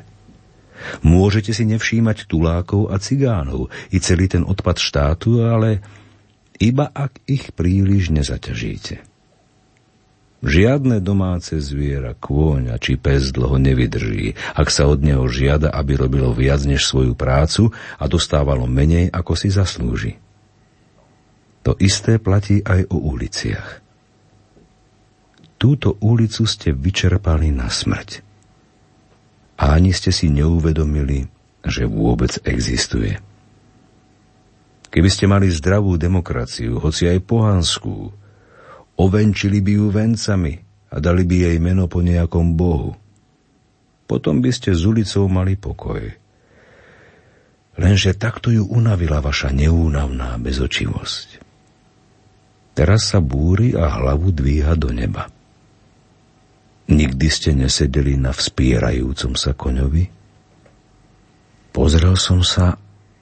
Môžete 1.03 1.51
si 1.51 1.67
nevšímať 1.67 2.31
tulákov 2.31 2.89
a 2.89 2.97
cigánov 2.97 3.67
i 3.91 3.99
celý 3.99 4.31
ten 4.31 4.47
odpad 4.47 4.79
štátu, 4.79 5.43
ale 5.43 5.83
iba 6.63 6.87
ak 6.87 7.19
ich 7.27 7.51
príliš 7.51 8.07
nezaťažíte. 8.15 9.10
Žiadne 10.41 11.05
domáce 11.05 11.53
zviera, 11.61 12.17
kôňa 12.17 12.81
či 12.81 12.97
pes 12.97 13.29
dlho 13.29 13.61
nevydrží, 13.61 14.33
ak 14.57 14.73
sa 14.73 14.89
od 14.89 15.05
neho 15.05 15.21
žiada, 15.29 15.69
aby 15.69 15.93
robilo 15.93 16.33
viac 16.33 16.65
než 16.65 16.89
svoju 16.89 17.13
prácu 17.13 17.69
a 18.01 18.09
dostávalo 18.09 18.65
menej, 18.65 19.13
ako 19.13 19.37
si 19.37 19.53
zaslúži. 19.53 20.17
To 21.61 21.77
isté 21.77 22.17
platí 22.17 22.65
aj 22.65 22.89
o 22.89 22.97
uliciach. 22.97 23.85
Túto 25.61 26.01
ulicu 26.01 26.49
ste 26.49 26.73
vyčerpali 26.73 27.53
na 27.53 27.69
smrť. 27.69 28.25
A 29.61 29.77
ani 29.77 29.93
ste 29.93 30.09
si 30.09 30.25
neuvedomili, 30.33 31.29
že 31.61 31.85
vôbec 31.85 32.41
existuje. 32.49 33.21
Keby 34.89 35.09
ste 35.13 35.29
mali 35.29 35.53
zdravú 35.53 36.01
demokraciu, 36.01 36.81
hoci 36.81 37.05
aj 37.13 37.21
pohanskú, 37.29 38.09
Ovenčili 39.01 39.65
by 39.65 39.71
ju 39.81 39.87
vencami 39.89 40.53
a 40.93 40.95
dali 41.01 41.25
by 41.25 41.35
jej 41.49 41.57
meno 41.57 41.89
po 41.89 42.05
nejakom 42.05 42.53
bohu. 42.53 42.93
Potom 44.05 44.43
by 44.43 44.51
ste 44.53 44.77
s 44.77 44.85
ulicou 44.85 45.25
mali 45.25 45.57
pokoj. 45.57 46.05
Lenže 47.81 48.13
takto 48.13 48.53
ju 48.53 48.67
unavila 48.67 49.23
vaša 49.23 49.49
neúnavná 49.49 50.37
bezočivosť. 50.37 51.41
Teraz 52.77 53.09
sa 53.09 53.23
búri 53.23 53.73
a 53.73 53.89
hlavu 53.89 54.29
dvíha 54.29 54.77
do 54.77 54.93
neba. 54.93 55.25
Nikdy 56.91 57.27
ste 57.31 57.55
nesedeli 57.55 58.19
na 58.19 58.35
vspierajúcom 58.35 59.33
sa 59.33 59.55
koňovi? 59.55 60.05
Pozrel 61.71 62.19
som 62.19 62.43
sa 62.43 62.75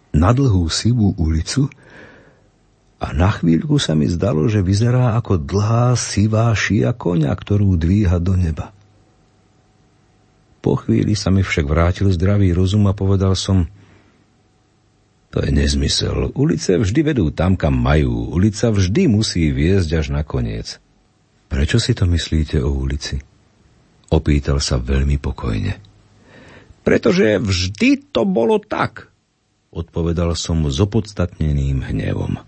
na 0.10 0.34
dlhú 0.34 0.66
sivú 0.74 1.14
ulicu, 1.22 1.70
a 3.00 3.16
na 3.16 3.32
chvíľku 3.32 3.80
sa 3.80 3.96
mi 3.96 4.12
zdalo, 4.12 4.52
že 4.52 4.60
vyzerá 4.60 5.16
ako 5.16 5.40
dlhá 5.40 5.96
sivá 5.96 6.52
šia 6.52 6.92
konia, 6.92 7.32
ktorú 7.32 7.80
dvíha 7.80 8.20
do 8.20 8.36
neba. 8.36 8.76
Po 10.60 10.76
chvíli 10.76 11.16
sa 11.16 11.32
mi 11.32 11.40
však 11.40 11.64
vrátil 11.64 12.12
zdravý 12.12 12.52
rozum 12.52 12.84
a 12.92 12.94
povedal 12.94 13.40
som, 13.40 13.72
to 15.32 15.40
je 15.40 15.56
nezmysel. 15.56 16.36
Ulice 16.36 16.76
vždy 16.76 17.16
vedú 17.16 17.32
tam, 17.32 17.56
kam 17.56 17.80
majú. 17.80 18.36
Ulica 18.36 18.68
vždy 18.68 19.08
musí 19.08 19.48
viesť 19.56 20.04
až 20.04 20.08
na 20.12 20.28
koniec. 20.28 20.84
Prečo 21.48 21.80
si 21.80 21.96
to 21.96 22.04
myslíte 22.04 22.60
o 22.60 22.70
ulici? 22.76 23.16
Opýtal 24.12 24.60
sa 24.60 24.82
veľmi 24.82 25.22
pokojne. 25.22 25.80
Pretože 26.82 27.40
vždy 27.40 28.10
to 28.12 28.26
bolo 28.26 28.58
tak, 28.58 29.08
odpovedal 29.70 30.34
som 30.34 30.66
s 30.66 30.82
opodstatneným 30.82 31.86
hnevom. 31.86 32.42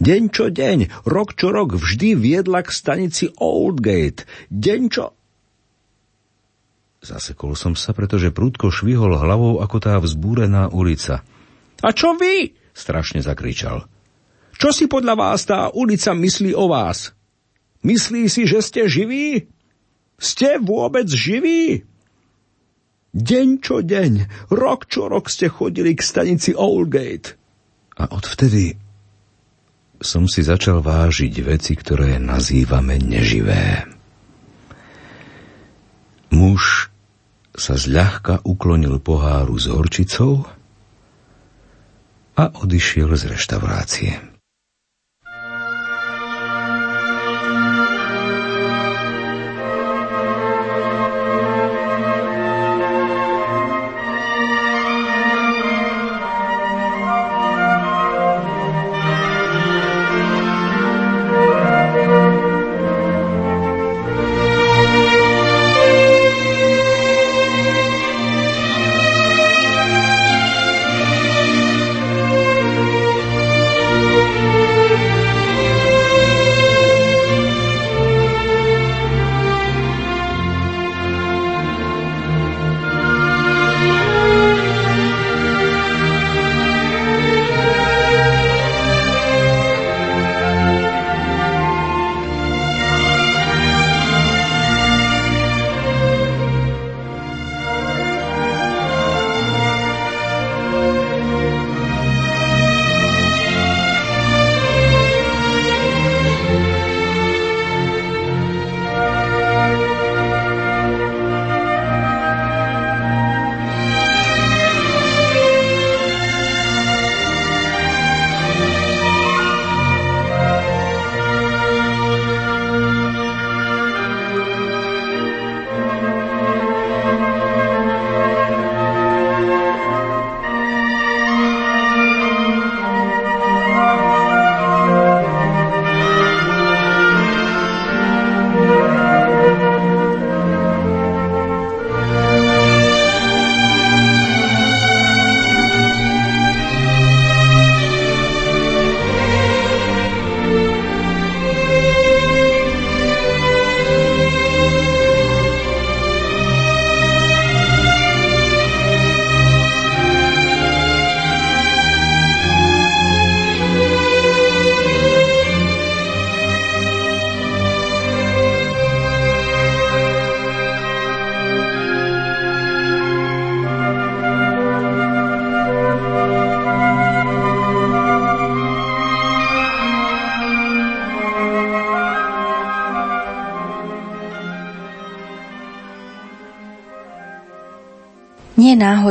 Deň 0.00 0.22
čo 0.32 0.48
deň, 0.48 1.04
rok 1.04 1.36
čo 1.36 1.52
rok 1.52 1.76
vždy 1.76 2.16
viedla 2.16 2.64
k 2.64 2.72
stanici 2.72 3.28
Oldgate. 3.36 4.24
Deň 4.48 4.80
čo... 4.88 5.12
Zasekol 7.04 7.52
som 7.52 7.76
sa, 7.76 7.92
pretože 7.92 8.32
prúdko 8.32 8.72
švihol 8.72 9.16
hlavou 9.20 9.60
ako 9.60 9.76
tá 9.76 10.00
vzbúrená 10.00 10.72
ulica. 10.72 11.20
A 11.84 11.88
čo 11.92 12.16
vy? 12.16 12.56
strašne 12.72 13.20
zakričal. 13.20 13.84
Čo 14.56 14.72
si 14.72 14.88
podľa 14.88 15.14
vás 15.16 15.44
tá 15.44 15.68
ulica 15.72 16.16
myslí 16.16 16.56
o 16.56 16.68
vás? 16.68 17.12
Myslí 17.84 18.28
si, 18.28 18.44
že 18.44 18.64
ste 18.64 18.88
živí? 18.88 19.48
Ste 20.16 20.60
vôbec 20.60 21.08
živí? 21.08 21.84
Deň 23.12 23.48
čo 23.60 23.84
deň, 23.84 24.12
rok 24.52 24.88
čo 24.88 25.08
rok 25.12 25.28
ste 25.28 25.52
chodili 25.52 25.92
k 25.96 26.04
stanici 26.04 26.56
Oldgate. 26.56 27.36
A 28.00 28.08
odvtedy 28.12 28.76
som 30.00 30.24
si 30.24 30.40
začal 30.40 30.80
vážiť 30.80 31.44
veci, 31.44 31.76
ktoré 31.76 32.16
nazývame 32.16 32.96
neživé. 32.96 33.84
Muž 36.32 36.88
sa 37.52 37.76
zľahka 37.76 38.40
uklonil 38.48 38.96
poháru 39.04 39.60
s 39.60 39.68
horčicou 39.68 40.48
a 42.32 42.44
odišiel 42.48 43.12
z 43.20 43.36
reštaurácie. 43.36 44.29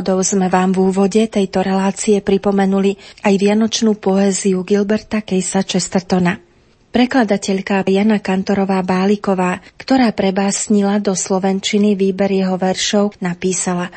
Náhodou 0.09 0.25
sme 0.25 0.49
vám 0.49 0.73
v 0.73 0.89
úvode 0.89 1.21
tejto 1.29 1.61
relácie 1.61 2.17
pripomenuli 2.17 2.97
aj 3.21 3.33
vianočnú 3.37 3.93
poéziu 4.01 4.65
Gilberta 4.65 5.21
Kejsa 5.21 5.61
Chestertona. 5.61 6.41
Prekladateľka 6.89 7.85
Jana 7.85 8.17
Kantorová 8.17 8.81
Báliková, 8.81 9.61
ktorá 9.77 10.09
prebásnila 10.09 10.97
do 10.97 11.13
slovenčiny 11.13 11.93
výber 11.93 12.33
jeho 12.33 12.57
veršov, 12.57 13.21
napísala 13.21 13.93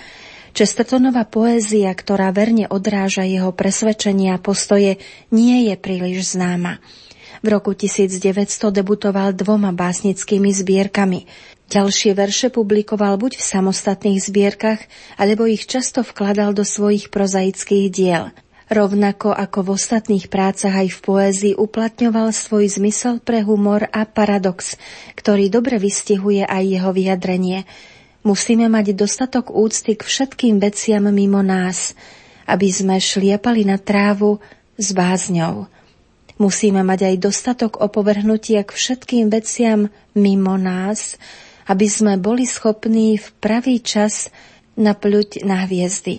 Chestertonová 0.53 1.25
poézia, 1.25 1.89
ktorá 1.97 2.29
verne 2.29 2.69
odráža 2.69 3.25
jeho 3.25 3.49
presvedčenia 3.57 4.37
a 4.37 4.43
postoje, 4.45 5.01
nie 5.33 5.73
je 5.73 5.81
príliš 5.81 6.37
známa. 6.37 6.77
V 7.43 7.47
roku 7.51 7.75
1900 7.75 8.23
debutoval 8.71 9.35
dvoma 9.35 9.75
básnickými 9.75 10.55
zbierkami– 10.55 11.27
Ďalšie 11.73 12.13
verše 12.13 12.53
publikoval 12.53 13.17
buď 13.17 13.41
v 13.41 13.49
samostatných 13.49 14.21
zbierkach, 14.21 14.85
alebo 15.17 15.49
ich 15.49 15.65
často 15.65 16.05
vkladal 16.05 16.53
do 16.53 16.69
svojich 16.69 17.09
prozaických 17.09 17.89
diel. 17.89 18.29
Rovnako 18.69 19.33
ako 19.33 19.59
v 19.65 19.69
ostatných 19.81 20.29
prácach 20.29 20.77
aj 20.77 20.93
v 20.93 20.99
poézii 21.01 21.55
uplatňoval 21.57 22.29
svoj 22.37 22.77
zmysel 22.77 23.25
pre 23.25 23.41
humor 23.41 23.89
a 23.89 24.05
paradox, 24.05 24.77
ktorý 25.17 25.49
dobre 25.49 25.81
vystihuje 25.81 26.45
aj 26.45 26.61
jeho 26.77 26.93
vyjadrenie. 26.93 27.65
Musíme 28.21 28.69
mať 28.69 28.93
dostatok 28.93 29.49
úcty 29.49 29.97
k 29.97 30.05
všetkým 30.05 30.61
veciam 30.61 31.09
mimo 31.09 31.41
nás, 31.41 31.97
aby 32.45 32.69
sme 32.69 33.01
šliepali 33.01 33.65
na 33.65 33.81
trávu 33.81 34.45
s 34.77 34.93
bázňou. 34.93 35.73
Musíme 36.43 36.83
mať 36.83 37.07
aj 37.07 37.17
dostatok 37.23 37.79
opovrhnutia 37.79 38.67
k 38.67 38.75
všetkým 38.75 39.31
veciam 39.31 39.95
mimo 40.19 40.59
nás, 40.59 41.15
aby 41.71 41.87
sme 41.87 42.19
boli 42.19 42.51
schopní 42.51 43.15
v 43.15 43.31
pravý 43.39 43.79
čas 43.79 44.27
napľuť 44.75 45.47
na 45.47 45.63
hviezdy. 45.63 46.19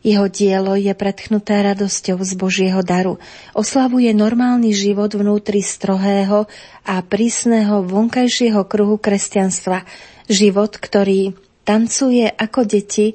Jeho 0.00 0.32
dielo 0.32 0.80
je 0.80 0.96
predchnuté 0.96 1.60
radosťou 1.60 2.24
z 2.24 2.32
Božieho 2.40 2.80
daru. 2.80 3.20
Oslavuje 3.52 4.16
normálny 4.16 4.72
život 4.72 5.12
vnútri 5.12 5.60
strohého 5.60 6.48
a 6.88 7.04
prísneho 7.04 7.84
vonkajšieho 7.84 8.64
kruhu 8.64 8.96
kresťanstva. 8.96 9.84
Život, 10.24 10.80
ktorý 10.80 11.36
tancuje 11.68 12.32
ako 12.32 12.64
deti 12.64 13.12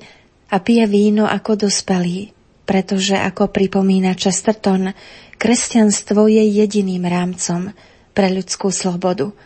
a 0.53 0.61
pije 0.61 0.85
víno 0.85 1.25
ako 1.25 1.65
dospelí. 1.65 2.34
Pretože, 2.65 3.17
ako 3.17 3.53
pripomína 3.53 4.17
Chesterton, 4.17 4.93
kresťanstvo 5.37 6.25
je 6.25 6.43
jediným 6.43 7.05
rámcom 7.05 7.73
pre 8.11 8.27
ľudskú 8.33 8.73
slobodu– 8.73 9.31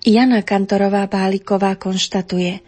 Jana 0.00 0.40
Kantorová 0.40 1.04
Báliková 1.04 1.76
konštatuje 1.76 2.64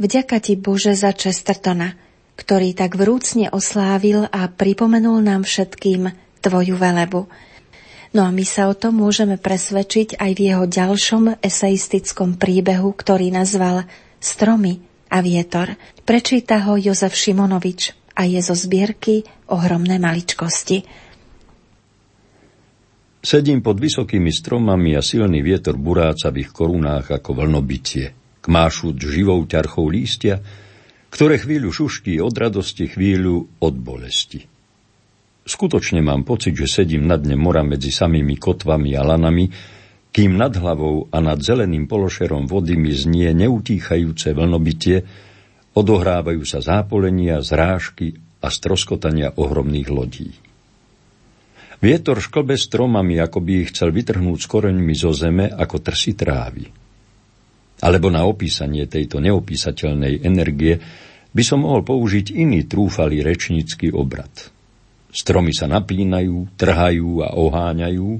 Vďaka 0.00 0.40
ti 0.40 0.56
Bože 0.56 0.96
za 0.96 1.12
Chestertona, 1.12 1.92
ktorý 2.40 2.72
tak 2.72 2.96
vrúcne 2.96 3.52
oslávil 3.52 4.24
a 4.32 4.48
pripomenul 4.48 5.20
nám 5.20 5.44
všetkým 5.44 6.08
tvoju 6.40 6.74
velebu. 6.80 7.28
No 8.16 8.24
a 8.24 8.32
my 8.32 8.48
sa 8.48 8.72
o 8.72 8.74
tom 8.74 8.96
môžeme 8.96 9.36
presvedčiť 9.36 10.16
aj 10.16 10.30
v 10.32 10.40
jeho 10.40 10.64
ďalšom 10.64 11.44
eseistickom 11.44 12.40
príbehu, 12.40 12.96
ktorý 12.96 13.28
nazval 13.28 13.84
Stromy 14.16 14.80
a 15.12 15.20
vietor. 15.20 15.76
Prečíta 16.08 16.64
ho 16.64 16.80
Jozef 16.80 17.12
Šimonovič 17.12 18.03
a 18.14 18.22
je 18.24 18.40
zo 18.40 18.54
zbierky 18.54 19.26
Ohromné 19.50 19.98
maličkosti. 19.98 20.86
Sedím 23.24 23.64
pod 23.64 23.80
vysokými 23.80 24.28
stromami 24.28 24.94
a 24.94 25.02
silný 25.02 25.40
vietor 25.40 25.80
buráca 25.80 26.28
v 26.28 26.44
ich 26.44 26.50
korunách 26.52 27.16
ako 27.20 27.44
vlnobytie. 27.44 28.12
Kmášuť 28.44 28.96
živou 29.00 29.40
ťarchou 29.48 29.88
lístia, 29.88 30.44
ktoré 31.08 31.40
chvíľu 31.40 31.72
šuští 31.72 32.20
od 32.20 32.34
radosti, 32.36 32.84
chvíľu 32.84 33.64
od 33.64 33.74
bolesti. 33.80 34.44
Skutočne 35.44 36.04
mám 36.04 36.28
pocit, 36.28 36.52
že 36.56 36.68
sedím 36.68 37.08
na 37.08 37.16
dne 37.16 37.36
mora 37.36 37.64
medzi 37.64 37.88
samými 37.92 38.36
kotvami 38.36 38.92
a 38.96 39.02
lanami, 39.04 39.48
kým 40.14 40.36
nad 40.36 40.52
hlavou 40.54 41.08
a 41.08 41.18
nad 41.24 41.40
zeleným 41.40 41.88
pološerom 41.88 42.44
vody 42.46 42.76
mi 42.76 42.92
znie 42.92 43.32
neutíchajúce 43.32 44.36
vlnobytie, 44.36 45.04
odohrávajú 45.74 46.42
sa 46.46 46.62
zápolenia, 46.62 47.42
zrážky 47.42 48.14
a 48.40 48.48
stroskotania 48.48 49.34
ohromných 49.34 49.88
lodí. 49.90 50.30
Vietor 51.82 52.22
šklbe 52.22 52.56
stromami, 52.56 53.20
ako 53.20 53.44
by 53.44 53.52
ich 53.60 53.68
chcel 53.74 53.92
vytrhnúť 53.92 54.38
s 54.40 54.48
koreňmi 54.48 54.94
zo 54.96 55.12
zeme, 55.12 55.50
ako 55.52 55.84
trsy 55.84 56.16
trávy. 56.16 56.64
Alebo 57.84 58.08
na 58.08 58.24
opísanie 58.24 58.88
tejto 58.88 59.20
neopísateľnej 59.20 60.24
energie 60.24 60.80
by 61.34 61.42
som 61.42 61.66
mohol 61.66 61.82
použiť 61.84 62.32
iný 62.32 62.64
trúfalý 62.64 63.20
rečnícky 63.20 63.90
obrad. 63.92 64.30
Stromy 65.10 65.52
sa 65.52 65.66
napínajú, 65.68 66.56
trhajú 66.56 67.20
a 67.26 67.36
oháňajú, 67.36 68.10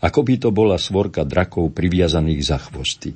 ako 0.00 0.20
by 0.24 0.34
to 0.40 0.48
bola 0.52 0.76
svorka 0.80 1.24
drakov 1.24 1.72
priviazaných 1.72 2.42
za 2.44 2.58
chvosty. 2.60 3.12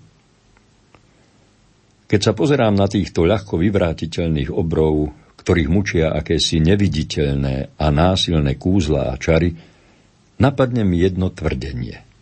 Keď 2.05 2.21
sa 2.21 2.33
pozerám 2.37 2.77
na 2.77 2.87
týchto 2.87 3.25
ľahko 3.25 3.57
vyvrátiteľných 3.61 4.53
obrov, 4.53 5.13
ktorých 5.41 5.73
mučia 5.73 6.13
akési 6.13 6.61
neviditeľné 6.61 7.81
a 7.81 7.87
násilné 7.89 8.57
kúzla 8.61 9.13
a 9.13 9.19
čary, 9.21 9.57
napadne 10.41 10.85
mi 10.85 11.01
jedno 11.01 11.33
tvrdenie– 11.33 12.01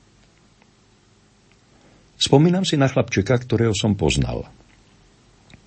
Spomínam 2.23 2.63
si 2.63 2.79
na 2.79 2.87
chlapčeka, 2.87 3.35
ktorého 3.35 3.75
som 3.75 3.99
poznal. 3.99 4.47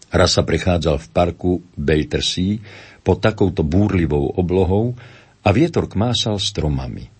Raz 0.07 0.39
sa 0.39 0.47
prechádzal 0.47 1.03
v 1.03 1.07
parku 1.11 1.51
Battersea 1.75 2.63
pod 3.03 3.19
takouto 3.19 3.67
búrlivou 3.67 4.31
oblohou 4.39 4.95
a 5.43 5.51
vietor 5.51 5.91
kmásal 5.91 6.39
stromami. 6.39 7.11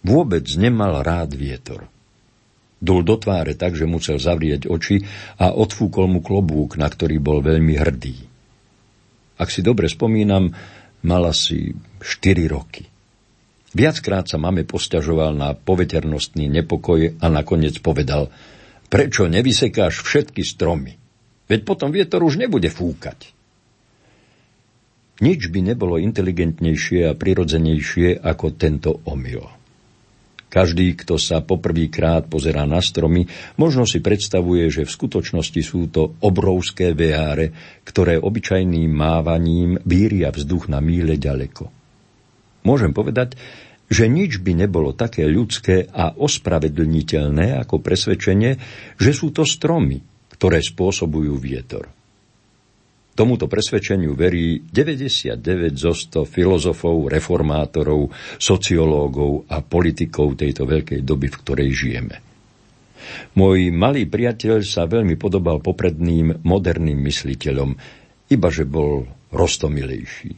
Vôbec 0.00 0.48
nemal 0.56 1.04
rád 1.04 1.36
vietor. 1.36 1.84
Dul 2.76 3.02
do 3.08 3.16
tváre 3.16 3.56
tak, 3.56 3.72
že 3.72 3.88
musel 3.88 4.20
zavrieť 4.20 4.68
oči 4.68 5.00
a 5.40 5.56
odfúkol 5.56 6.12
mu 6.12 6.20
klobúk, 6.20 6.76
na 6.76 6.92
ktorý 6.92 7.16
bol 7.16 7.40
veľmi 7.40 7.74
hrdý. 7.80 8.16
Ak 9.40 9.48
si 9.48 9.64
dobre 9.64 9.88
spomínam, 9.88 10.52
mal 11.04 11.22
asi 11.28 11.72
4 12.00 12.52
roky. 12.52 12.84
Viackrát 13.76 14.24
sa 14.24 14.40
mame 14.40 14.64
posťažoval 14.64 15.36
na 15.36 15.52
poveternostný 15.52 16.48
nepokoj 16.48 17.20
a 17.20 17.26
nakoniec 17.28 17.80
povedal 17.84 18.32
Prečo 18.86 19.28
nevysekáš 19.28 20.00
všetky 20.00 20.40
stromy? 20.40 20.96
Veď 21.46 21.60
potom 21.66 21.92
vietor 21.92 22.24
už 22.24 22.40
nebude 22.40 22.72
fúkať. 22.72 23.36
Nič 25.16 25.48
by 25.48 25.72
nebolo 25.72 25.96
inteligentnejšie 25.96 27.08
a 27.08 27.16
prirodzenejšie 27.16 28.20
ako 28.20 28.46
tento 28.52 29.00
omyl. 29.08 29.55
Každý, 30.46 30.94
kto 30.94 31.18
sa 31.18 31.42
poprvýkrát 31.42 32.30
pozerá 32.30 32.62
na 32.64 32.78
stromy, 32.78 33.26
možno 33.58 33.82
si 33.82 33.98
predstavuje, 33.98 34.70
že 34.70 34.86
v 34.86 34.94
skutočnosti 34.94 35.60
sú 35.60 35.90
to 35.90 36.14
obrovské 36.22 36.94
veáre, 36.94 37.50
ktoré 37.82 38.16
obyčajným 38.22 38.88
mávaním 38.88 39.82
víria 39.82 40.30
vzduch 40.30 40.70
na 40.70 40.78
míle 40.78 41.18
ďaleko. 41.18 41.66
Môžem 42.62 42.94
povedať, 42.94 43.34
že 43.86 44.10
nič 44.10 44.42
by 44.42 44.66
nebolo 44.66 44.94
také 44.94 45.26
ľudské 45.26 45.86
a 45.86 46.14
ospravedlniteľné 46.14 47.58
ako 47.62 47.78
presvedčenie, 47.78 48.58
že 48.98 49.10
sú 49.14 49.30
to 49.30 49.46
stromy, 49.46 50.02
ktoré 50.34 50.62
spôsobujú 50.62 51.38
vietor. 51.38 51.95
Tomuto 53.16 53.48
presvedčeniu 53.48 54.12
verí 54.12 54.60
99 54.60 55.40
zo 55.72 55.96
100 55.96 56.28
filozofov, 56.28 57.08
reformátorov, 57.08 58.12
sociológov 58.36 59.48
a 59.48 59.64
politikov 59.64 60.36
tejto 60.36 60.68
veľkej 60.68 61.00
doby, 61.00 61.32
v 61.32 61.38
ktorej 61.40 61.70
žijeme. 61.72 62.16
Môj 63.40 63.72
malý 63.72 64.04
priateľ 64.04 64.60
sa 64.60 64.84
veľmi 64.84 65.16
podobal 65.16 65.64
popredným 65.64 66.44
moderným 66.44 67.00
mysliteľom, 67.00 67.72
iba 68.28 68.48
že 68.52 68.68
bol 68.68 69.08
rostomilejší. 69.32 70.32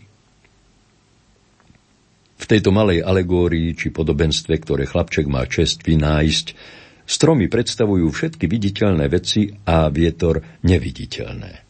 V 2.39 2.45
tejto 2.47 2.71
malej 2.71 3.03
alegórii 3.03 3.75
či 3.75 3.91
podobenstve, 3.91 4.55
ktoré 4.63 4.87
chlapček 4.87 5.27
má 5.27 5.43
čest 5.51 5.83
vynájsť, 5.83 6.55
stromy 7.03 7.51
predstavujú 7.51 8.07
všetky 8.07 8.47
viditeľné 8.47 9.11
veci 9.11 9.51
a 9.67 9.91
vietor 9.91 10.63
neviditeľné. 10.63 11.68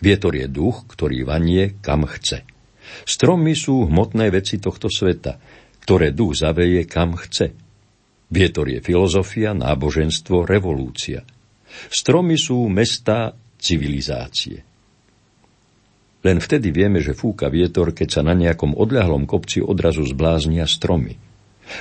Vietor 0.00 0.36
je 0.36 0.46
duch, 0.48 0.84
ktorý 0.88 1.24
vanie 1.24 1.80
kam 1.80 2.04
chce. 2.04 2.44
Stromy 3.08 3.56
sú 3.56 3.88
hmotné 3.88 4.28
veci 4.28 4.60
tohto 4.60 4.92
sveta, 4.92 5.40
ktoré 5.82 6.12
duch 6.12 6.36
zaveje 6.36 6.84
kam 6.84 7.16
chce. 7.16 7.52
Vietor 8.26 8.66
je 8.68 8.82
filozofia, 8.82 9.54
náboženstvo, 9.54 10.44
revolúcia. 10.44 11.22
Stromy 11.88 12.34
sú 12.34 12.66
mesta 12.66 13.32
civilizácie. 13.56 14.66
Len 16.26 16.42
vtedy 16.42 16.74
vieme, 16.74 16.98
že 16.98 17.14
fúka 17.14 17.46
vietor, 17.46 17.94
keď 17.94 18.08
sa 18.18 18.22
na 18.26 18.34
nejakom 18.34 18.74
odľahlom 18.74 19.30
kopci 19.30 19.62
odrazu 19.62 20.02
zbláznia 20.02 20.66
stromy. 20.66 21.14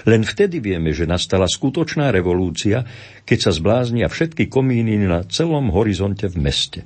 Len 0.06 0.22
vtedy 0.22 0.62
vieme, 0.62 0.94
že 0.94 1.10
nastala 1.10 1.50
skutočná 1.50 2.14
revolúcia, 2.14 2.86
keď 3.26 3.50
sa 3.50 3.52
zbláznia 3.54 4.06
všetky 4.06 4.50
komíny 4.50 5.02
na 5.02 5.26
celom 5.26 5.74
horizonte 5.74 6.30
v 6.30 6.38
meste. 6.42 6.82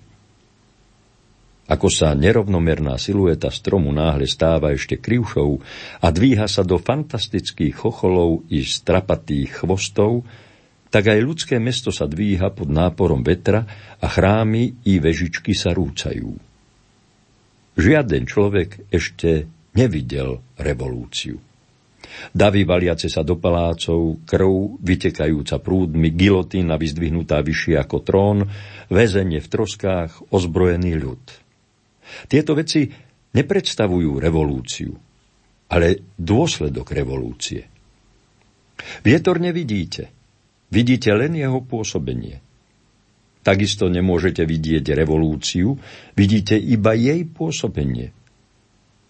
Ako 1.69 1.85
sa 1.85 2.17
nerovnomerná 2.17 2.97
silueta 2.97 3.53
stromu 3.53 3.93
náhle 3.93 4.25
stáva 4.25 4.73
ešte 4.73 4.97
krivšou 4.97 5.61
a 6.01 6.07
dvíha 6.09 6.49
sa 6.49 6.65
do 6.65 6.81
fantastických 6.81 7.77
chocholov 7.77 8.49
i 8.49 8.65
strapatých 8.65 9.61
chvostov, 9.61 10.25
tak 10.89 11.13
aj 11.13 11.19
ľudské 11.21 11.61
mesto 11.61 11.93
sa 11.93 12.09
dvíha 12.09 12.49
pod 12.49 12.73
náporom 12.73 13.21
vetra 13.21 13.61
a 14.01 14.07
chrámy 14.09 14.81
i 14.89 14.97
vežičky 14.97 15.53
sa 15.53 15.69
rúcajú. 15.69 16.33
Žiaden 17.77 18.25
človek 18.25 18.89
ešte 18.89 19.45
nevidel 19.77 20.41
revolúciu. 20.57 21.37
Davy 22.33 22.65
valiace 22.65 23.05
sa 23.05 23.21
do 23.21 23.37
palácov, 23.37 24.25
krv 24.25 24.81
vytekajúca 24.81 25.61
prúdmi, 25.61 26.09
gilotína 26.09 26.81
vyzdvihnutá 26.81 27.45
vyššie 27.45 27.77
ako 27.77 27.97
trón, 28.01 28.37
väzenie 28.89 29.37
v 29.37 29.51
troskách, 29.53 30.33
ozbrojený 30.33 30.97
ľud. 30.97 31.21
Tieto 32.25 32.57
veci 32.57 32.87
nepredstavujú 33.33 34.17
revolúciu, 34.17 34.91
ale 35.69 36.15
dôsledok 36.17 36.93
revolúcie. 36.93 37.61
Vietor 39.03 39.43
nevidíte, 39.43 40.09
vidíte 40.71 41.11
len 41.13 41.35
jeho 41.35 41.61
pôsobenie– 41.63 42.41
Takisto 43.39 43.87
nemôžete 43.87 44.43
vidieť 44.43 44.91
revolúciu, 44.93 45.79
vidíte 46.13 46.59
iba 46.59 46.91
jej 46.91 47.23
pôsobenie. 47.23 48.11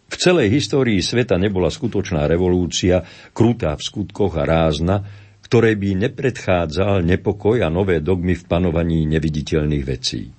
V 0.09 0.15
celej 0.17 0.53
histórii 0.53 1.01
sveta 1.01 1.37
nebola 1.37 1.69
skutočná 1.69 2.25
revolúcia, 2.29 3.03
krutá 3.33 3.73
v 3.75 3.85
skutkoch 3.85 4.39
a 4.41 4.45
rázna, 4.45 5.05
ktoré 5.45 5.73
by 5.75 6.07
nepredchádzal 6.07 7.01
nepokoj 7.05 7.61
a 7.65 7.73
nové 7.73 8.01
dogmy 8.05 8.37
v 8.37 8.43
panovaní 8.45 9.05
neviditeľných 9.09 9.85
vecí. 9.85 10.29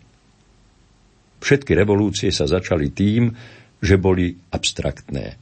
Všetky 1.41 1.73
revolúcie 1.73 2.31
sa 2.31 2.45
začali 2.45 2.93
tým, 2.93 3.33
že 3.81 3.97
boli 3.97 4.37
abstraktné. 4.53 5.41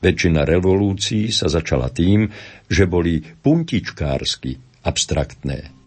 Väčšina 0.00 0.44
revolúcií 0.44 1.32
sa 1.32 1.48
začala 1.48 1.88
tým, 1.88 2.28
že 2.68 2.84
boli 2.84 3.20
puntičkársky 3.20 4.84
abstraktné. 4.84 5.83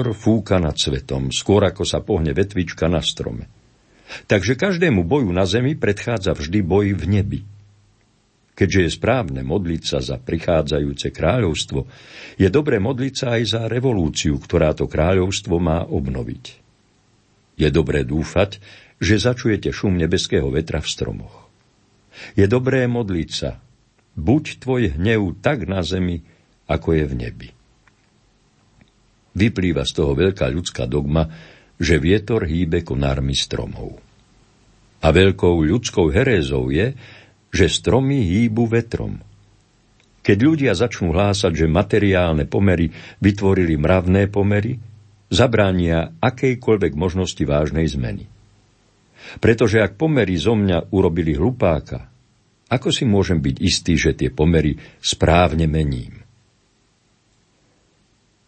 Vietor 0.00 0.16
fúka 0.16 0.56
nad 0.56 0.80
svetom, 0.80 1.28
skôr 1.28 1.60
ako 1.60 1.84
sa 1.84 2.00
pohne 2.00 2.32
vetvička 2.32 2.88
na 2.88 3.04
strome. 3.04 3.52
Takže 4.24 4.56
každému 4.56 5.04
boju 5.04 5.28
na 5.28 5.44
zemi 5.44 5.76
predchádza 5.76 6.32
vždy 6.32 6.64
boj 6.64 6.96
v 6.96 7.04
nebi. 7.04 7.40
Keďže 8.56 8.80
je 8.80 8.90
správne 8.96 9.44
modliť 9.44 9.82
sa 9.84 10.00
za 10.00 10.16
prichádzajúce 10.16 11.12
kráľovstvo, 11.12 11.84
je 12.40 12.48
dobré 12.48 12.80
modliť 12.80 13.12
sa 13.12 13.36
aj 13.36 13.42
za 13.44 13.62
revolúciu, 13.68 14.40
ktorá 14.40 14.72
to 14.72 14.88
kráľovstvo 14.88 15.60
má 15.60 15.84
obnoviť. 15.84 16.44
Je 17.60 17.68
dobré 17.68 18.00
dúfať, 18.00 18.56
že 19.04 19.20
začujete 19.20 19.68
šum 19.68 20.00
nebeského 20.00 20.48
vetra 20.48 20.80
v 20.80 20.88
stromoch. 20.88 21.44
Je 22.40 22.48
dobré 22.48 22.88
modliť 22.88 23.30
sa, 23.36 23.60
buď 24.16 24.64
tvoj 24.64 24.96
hnev 24.96 25.44
tak 25.44 25.68
na 25.68 25.84
zemi, 25.84 26.24
ako 26.64 26.88
je 26.96 27.04
v 27.04 27.14
nebi. 27.20 27.59
Vyplýva 29.34 29.86
z 29.86 29.92
toho 29.94 30.12
veľká 30.18 30.46
ľudská 30.50 30.90
dogma, 30.90 31.26
že 31.80 32.02
vietor 32.02 32.44
hýbe 32.44 32.82
konármi 32.84 33.32
stromov. 33.32 33.96
A 35.00 35.08
veľkou 35.08 35.64
ľudskou 35.64 36.12
herézou 36.12 36.68
je, 36.68 36.92
že 37.50 37.66
stromy 37.72 38.20
hýbu 38.20 38.68
vetrom. 38.68 39.16
Keď 40.20 40.38
ľudia 40.44 40.72
začnú 40.76 41.16
hlásať, 41.16 41.64
že 41.64 41.66
materiálne 41.66 42.44
pomery 42.44 42.92
vytvorili 43.24 43.80
mravné 43.80 44.28
pomery, 44.28 44.76
zabránia 45.32 46.12
akejkoľvek 46.20 46.92
možnosti 46.92 47.40
vážnej 47.40 47.88
zmeny. 47.88 48.28
Pretože 49.40 49.80
ak 49.80 49.96
pomery 49.96 50.36
zo 50.36 50.52
mňa 50.52 50.92
urobili 50.92 51.32
hlupáka, 51.32 52.12
ako 52.70 52.88
si 52.92 53.08
môžem 53.08 53.40
byť 53.40 53.56
istý, 53.58 53.96
že 53.96 54.12
tie 54.14 54.28
pomery 54.30 54.76
správne 55.00 55.64
mením? 55.64 56.19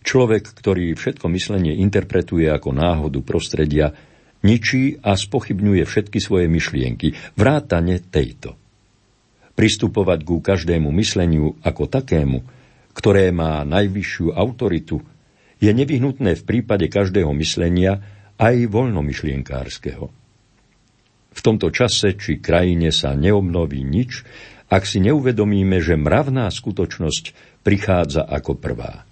Človek, 0.03 0.51
ktorý 0.51 0.99
všetko 0.99 1.31
myslenie 1.31 1.79
interpretuje 1.79 2.51
ako 2.51 2.75
náhodu 2.75 3.23
prostredia, 3.23 3.95
ničí 4.43 4.99
a 4.99 5.15
spochybňuje 5.15 5.83
všetky 5.87 6.19
svoje 6.19 6.51
myšlienky, 6.51 7.15
vrátane 7.39 8.03
tejto. 8.03 8.59
Pristupovať 9.55 10.21
ku 10.27 10.43
každému 10.43 10.91
mysleniu 10.99 11.55
ako 11.63 11.87
takému, 11.87 12.39
ktoré 12.93 13.31
má 13.31 13.63
najvyššiu 13.63 14.35
autoritu, 14.35 15.01
je 15.63 15.71
nevyhnutné 15.71 16.35
v 16.35 16.43
prípade 16.43 16.91
každého 16.91 17.31
myslenia 17.39 18.03
aj 18.35 18.67
voľnomyšlienkárskeho. 18.67 20.11
V 21.33 21.41
tomto 21.41 21.71
čase 21.71 22.19
či 22.19 22.43
krajine 22.43 22.91
sa 22.91 23.15
neobnoví 23.15 23.81
nič, 23.87 24.27
ak 24.67 24.83
si 24.83 24.99
neuvedomíme, 24.99 25.79
že 25.79 25.95
mravná 25.95 26.51
skutočnosť 26.51 27.25
prichádza 27.63 28.27
ako 28.27 28.59
prvá. 28.59 29.07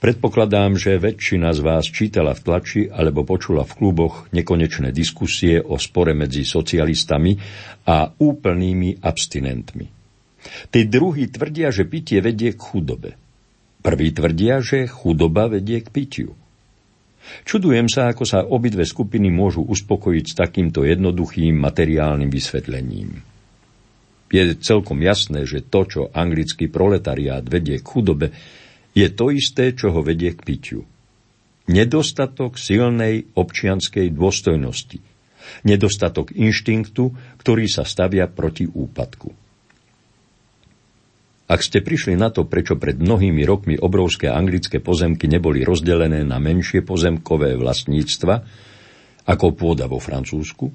Predpokladám, 0.00 0.80
že 0.80 0.96
väčšina 0.96 1.52
z 1.52 1.60
vás 1.60 1.84
čítala 1.84 2.32
v 2.32 2.40
tlači 2.40 2.82
alebo 2.88 3.20
počula 3.28 3.68
v 3.68 3.76
kluboch 3.76 4.32
nekonečné 4.32 4.96
diskusie 4.96 5.60
o 5.60 5.76
spore 5.76 6.16
medzi 6.16 6.48
socialistami 6.48 7.36
a 7.84 8.08
úplnými 8.08 9.04
abstinentmi. 9.04 9.86
Tí 10.72 10.80
druhí 10.88 11.28
tvrdia, 11.28 11.68
že 11.68 11.84
pitie 11.84 12.24
vedie 12.24 12.56
k 12.56 12.60
chudobe. 12.64 13.12
Prví 13.84 14.08
tvrdia, 14.16 14.64
že 14.64 14.88
chudoba 14.88 15.52
vedie 15.52 15.84
k 15.84 15.92
pitiu. 15.92 16.32
Čudujem 17.44 17.92
sa, 17.92 18.08
ako 18.08 18.24
sa 18.24 18.40
obidve 18.40 18.88
skupiny 18.88 19.28
môžu 19.28 19.60
uspokojiť 19.68 20.24
s 20.24 20.34
takýmto 20.34 20.88
jednoduchým 20.88 21.52
materiálnym 21.60 22.32
vysvetlením. 22.32 23.20
Je 24.32 24.42
celkom 24.56 24.96
jasné, 25.04 25.44
že 25.44 25.60
to, 25.60 25.84
čo 25.84 26.00
anglický 26.08 26.72
proletariát 26.72 27.44
vedie 27.44 27.76
k 27.76 27.84
chudobe, 27.84 28.32
je 28.94 29.08
to 29.10 29.30
isté, 29.30 29.72
čo 29.74 29.94
ho 29.94 30.00
vedie 30.02 30.34
k 30.34 30.40
pitiu. 30.42 30.80
Nedostatok 31.70 32.58
silnej 32.58 33.30
občianskej 33.38 34.10
dôstojnosti. 34.10 34.98
Nedostatok 35.62 36.34
inštinktu, 36.34 37.14
ktorý 37.38 37.66
sa 37.70 37.86
stavia 37.86 38.26
proti 38.26 38.66
úpadku. 38.66 39.30
Ak 41.50 41.66
ste 41.66 41.82
prišli 41.82 42.14
na 42.14 42.30
to, 42.30 42.46
prečo 42.46 42.78
pred 42.78 42.94
mnohými 42.94 43.42
rokmi 43.42 43.74
obrovské 43.74 44.30
anglické 44.30 44.78
pozemky 44.78 45.26
neboli 45.26 45.66
rozdelené 45.66 46.22
na 46.22 46.38
menšie 46.38 46.86
pozemkové 46.86 47.58
vlastníctva, 47.58 48.34
ako 49.26 49.46
pôda 49.58 49.90
vo 49.90 49.98
Francúzsku, 49.98 50.70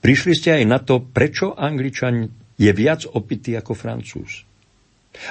prišli 0.00 0.32
ste 0.32 0.50
aj 0.56 0.64
na 0.64 0.80
to, 0.80 1.04
prečo 1.04 1.52
Angličan 1.52 2.32
je 2.56 2.70
viac 2.72 3.04
opitý 3.12 3.60
ako 3.60 3.76
Francúz. 3.76 4.48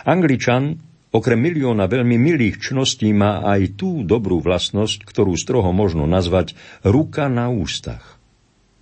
Angličan 0.05 0.88
Okrem 1.09 1.41
milióna 1.41 1.89
veľmi 1.89 2.21
milých 2.21 2.61
čností 2.61 3.09
má 3.17 3.41
aj 3.41 3.81
tú 3.81 4.05
dobrú 4.05 4.45
vlastnosť, 4.45 5.09
ktorú 5.09 5.33
stroho 5.33 5.73
možno 5.73 6.05
nazvať 6.05 6.53
ruka 6.85 7.25
na 7.25 7.49
ústach. 7.49 8.21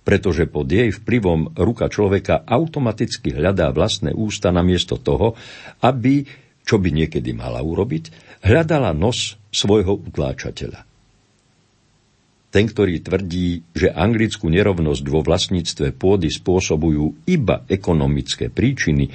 Pretože 0.04 0.44
pod 0.44 0.68
jej 0.68 0.92
vplyvom 0.92 1.56
ruka 1.56 1.88
človeka 1.88 2.44
automaticky 2.44 3.32
hľadá 3.32 3.72
vlastné 3.72 4.12
ústa 4.12 4.52
namiesto 4.52 5.00
toho, 5.00 5.40
aby, 5.80 6.28
čo 6.68 6.76
by 6.76 6.92
niekedy 6.92 7.32
mala 7.32 7.64
urobiť, 7.64 8.12
hľadala 8.44 8.92
nos 8.92 9.40
svojho 9.48 9.96
utláčateľa. 9.96 10.84
Ten, 12.48 12.64
ktorý 12.64 13.04
tvrdí, 13.04 13.76
že 13.76 13.92
anglickú 13.92 14.48
nerovnosť 14.48 15.04
vo 15.12 15.20
vlastníctve 15.20 15.92
pôdy 15.96 16.32
spôsobujú 16.32 17.28
iba 17.28 17.64
ekonomické 17.68 18.48
príčiny, 18.48 19.12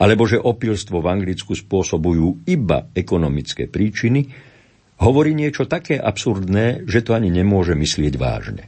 alebo 0.00 0.24
že 0.24 0.40
opilstvo 0.40 1.04
v 1.04 1.10
Anglicku 1.12 1.52
spôsobujú 1.52 2.48
iba 2.48 2.88
ekonomické 2.96 3.68
príčiny, 3.68 4.32
hovorí 5.04 5.36
niečo 5.36 5.68
také 5.68 6.00
absurdné, 6.00 6.88
že 6.88 7.04
to 7.04 7.12
ani 7.12 7.28
nemôže 7.28 7.76
myslieť 7.76 8.14
vážne. 8.16 8.64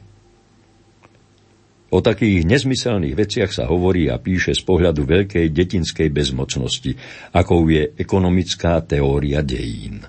O 1.93 2.01
takých 2.01 2.41
nezmyselných 2.45 3.13
veciach 3.13 3.51
sa 3.53 3.69
hovorí 3.69 4.09
a 4.09 4.17
píše 4.17 4.57
z 4.57 4.65
pohľadu 4.65 5.05
veľkej 5.05 5.45
detinskej 5.53 6.09
bezmocnosti, 6.09 6.97
akou 7.37 7.69
je 7.69 7.93
ekonomická 7.97 8.81
teória 8.81 9.45
dejín. 9.45 10.01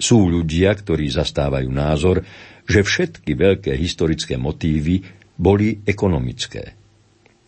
Sú 0.00 0.28
ľudia, 0.28 0.72
ktorí 0.72 1.08
zastávajú 1.12 1.68
názor, 1.68 2.24
že 2.64 2.80
všetky 2.80 3.32
veľké 3.32 3.72
historické 3.76 4.40
motívy 4.40 5.04
boli 5.36 5.84
ekonomické. 5.84 6.72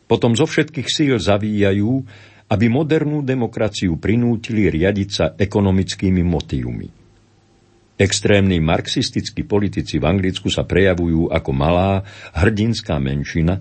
Potom 0.04 0.36
zo 0.36 0.44
všetkých 0.44 0.88
síl 0.88 1.16
zavíjajú, 1.16 2.04
aby 2.48 2.66
modernú 2.72 3.20
demokraciu 3.20 4.00
prinútili 4.00 4.72
riadiť 4.72 5.08
sa 5.08 5.26
ekonomickými 5.36 6.24
motívmi. 6.24 6.88
Extrémni 7.98 8.62
marxistickí 8.62 9.42
politici 9.42 9.98
v 9.98 10.06
Anglicku 10.06 10.48
sa 10.48 10.62
prejavujú 10.62 11.34
ako 11.34 11.50
malá, 11.50 12.06
hrdinská 12.32 12.96
menšina, 13.02 13.58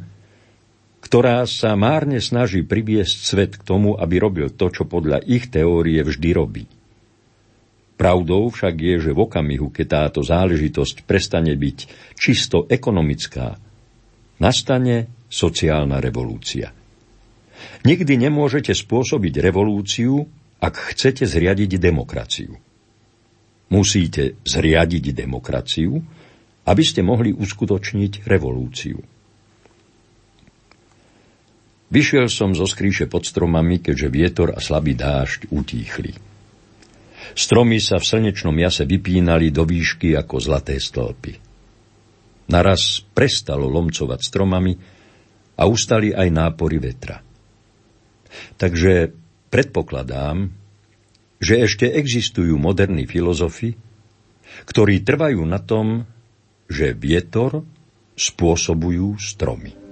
ktorá 1.02 1.44
sa 1.50 1.74
márne 1.74 2.22
snaží 2.22 2.62
priviesť 2.62 3.18
svet 3.18 3.52
k 3.58 3.66
tomu, 3.66 3.98
aby 3.98 4.22
robil 4.22 4.48
to, 4.54 4.70
čo 4.70 4.86
podľa 4.86 5.26
ich 5.26 5.50
teórie 5.50 6.00
vždy 6.06 6.30
robí. 6.38 6.66
Pravdou 7.98 8.54
však 8.54 8.76
je, 8.78 8.96
že 9.10 9.12
v 9.18 9.26
okamihu, 9.26 9.74
keď 9.74 9.86
táto 9.90 10.22
záležitosť 10.22 11.02
prestane 11.10 11.58
byť 11.58 11.78
čisto 12.14 12.70
ekonomická, 12.70 13.58
nastane 14.38 15.26
sociálna 15.26 15.98
revolúcia. 15.98 16.70
Nikdy 17.84 18.14
nemôžete 18.28 18.74
spôsobiť 18.74 19.40
revolúciu, 19.42 20.28
ak 20.58 20.94
chcete 20.94 21.24
zriadiť 21.24 21.78
demokraciu. 21.78 22.58
Musíte 23.68 24.40
zriadiť 24.48 25.12
demokraciu, 25.12 26.00
aby 26.68 26.84
ste 26.84 27.04
mohli 27.04 27.36
uskutočniť 27.36 28.28
revolúciu. 28.28 29.00
Vyšiel 31.88 32.28
som 32.28 32.52
zo 32.52 32.68
skríše 32.68 33.08
pod 33.08 33.24
stromami, 33.24 33.80
keďže 33.80 34.08
vietor 34.12 34.50
a 34.52 34.60
slabý 34.60 34.92
dážď 34.92 35.48
utíchli. 35.56 36.12
Stromy 37.32 37.80
sa 37.80 38.00
v 38.00 38.08
slnečnom 38.08 38.56
jase 38.60 38.84
vypínali 38.84 39.52
do 39.52 39.64
výšky 39.64 40.16
ako 40.16 40.36
zlaté 40.40 40.80
stĺpy. 40.80 41.40
Naraz 42.52 43.04
prestalo 43.12 43.68
lomcovať 43.68 44.20
stromami 44.20 44.74
a 45.60 45.64
ustali 45.68 46.12
aj 46.12 46.28
nápory 46.32 46.80
vetra. 46.80 47.20
Takže 48.60 49.16
predpokladám, 49.50 50.52
že 51.38 51.64
ešte 51.64 51.86
existujú 51.88 52.58
moderní 52.58 53.06
filozofi, 53.06 53.78
ktorí 54.66 55.06
trvajú 55.06 55.42
na 55.46 55.62
tom, 55.62 56.10
že 56.68 56.98
vietor 56.98 57.64
spôsobujú 58.18 59.22
stromy. 59.22 59.87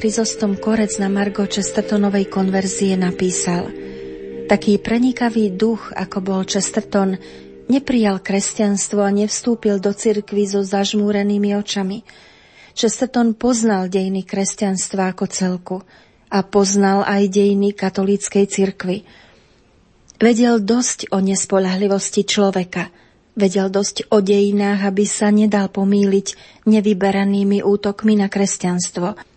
Chryzostom 0.00 0.56
Korec 0.56 0.96
na 0.96 1.12
Margo 1.12 1.44
Chestertonovej 1.44 2.32
konverzie 2.32 2.96
napísal 2.96 3.68
Taký 4.48 4.80
prenikavý 4.80 5.52
duch, 5.52 5.92
ako 5.92 6.24
bol 6.24 6.40
Chesterton, 6.48 7.20
neprijal 7.68 8.24
kresťanstvo 8.24 9.04
a 9.04 9.12
nevstúpil 9.12 9.76
do 9.76 9.92
cirkvy 9.92 10.48
so 10.48 10.64
zažmúrenými 10.64 11.52
očami. 11.52 12.00
Chesterton 12.72 13.36
poznal 13.36 13.92
dejiny 13.92 14.24
kresťanstva 14.24 15.12
ako 15.12 15.24
celku 15.28 15.76
a 16.32 16.48
poznal 16.48 17.04
aj 17.04 17.28
dejiny 17.28 17.76
katolíckej 17.76 18.48
cirkvy. 18.48 19.04
Vedel 20.16 20.64
dosť 20.64 21.12
o 21.12 21.20
nespolahlivosti 21.20 22.24
človeka– 22.24 22.88
Vedel 23.40 23.70
dosť 23.70 24.10
o 24.10 24.18
dejinách, 24.18 24.90
aby 24.90 25.06
sa 25.06 25.30
nedal 25.30 25.70
pomýliť 25.70 26.34
nevyberanými 26.66 27.62
útokmi 27.62 28.18
na 28.18 28.26
kresťanstvo. 28.26 29.29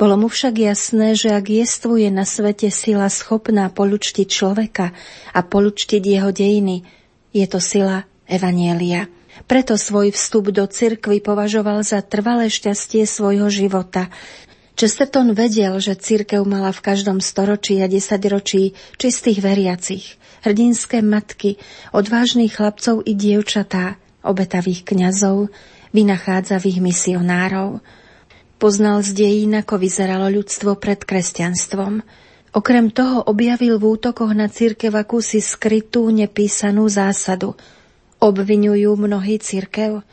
Bolo 0.00 0.16
mu 0.16 0.32
však 0.32 0.56
jasné, 0.56 1.12
že 1.12 1.28
ak 1.28 1.44
jestvuje 1.52 2.08
na 2.08 2.24
svete 2.24 2.72
sila 2.72 3.12
schopná 3.12 3.68
polučtiť 3.68 4.24
človeka 4.24 4.96
a 5.36 5.40
polučtiť 5.44 6.00
jeho 6.00 6.32
dejiny, 6.32 6.88
je 7.36 7.44
to 7.44 7.60
sila 7.60 8.08
Evanielia. 8.24 9.12
Preto 9.44 9.76
svoj 9.76 10.16
vstup 10.16 10.56
do 10.56 10.64
cirkvy 10.64 11.20
považoval 11.20 11.84
za 11.84 12.00
trvalé 12.00 12.48
šťastie 12.48 13.04
svojho 13.04 13.52
života. 13.52 14.08
Chesterton 14.72 15.36
vedel, 15.36 15.76
že 15.84 16.00
cirkev 16.00 16.48
mala 16.48 16.72
v 16.72 16.80
každom 16.80 17.20
storočí 17.20 17.84
a 17.84 17.86
desaťročí 17.86 18.72
čistých 18.96 19.44
veriacich 19.44 20.16
hrdinské 20.40 21.04
matky, 21.04 21.60
odvážnych 21.92 22.56
chlapcov 22.56 23.04
i 23.04 23.12
dievčatá, 23.12 24.00
obetavých 24.24 24.88
kňazov, 24.88 25.52
vynachádzavých 25.92 26.78
misionárov. 26.80 27.84
Poznal 28.60 29.00
z 29.00 29.16
dejín, 29.16 29.56
ako 29.56 29.80
vyzeralo 29.80 30.28
ľudstvo 30.28 30.76
pred 30.76 31.00
kresťanstvom. 31.00 32.04
Okrem 32.52 32.92
toho 32.92 33.24
objavil 33.24 33.80
v 33.80 33.96
útokoch 33.96 34.36
na 34.36 34.52
církev 34.52 34.92
akúsi 34.92 35.40
skrytú, 35.40 36.12
nepísanú 36.12 36.84
zásadu. 36.92 37.56
Obvinujú 38.20 39.00
mnohí 39.00 39.40
církev. 39.40 40.04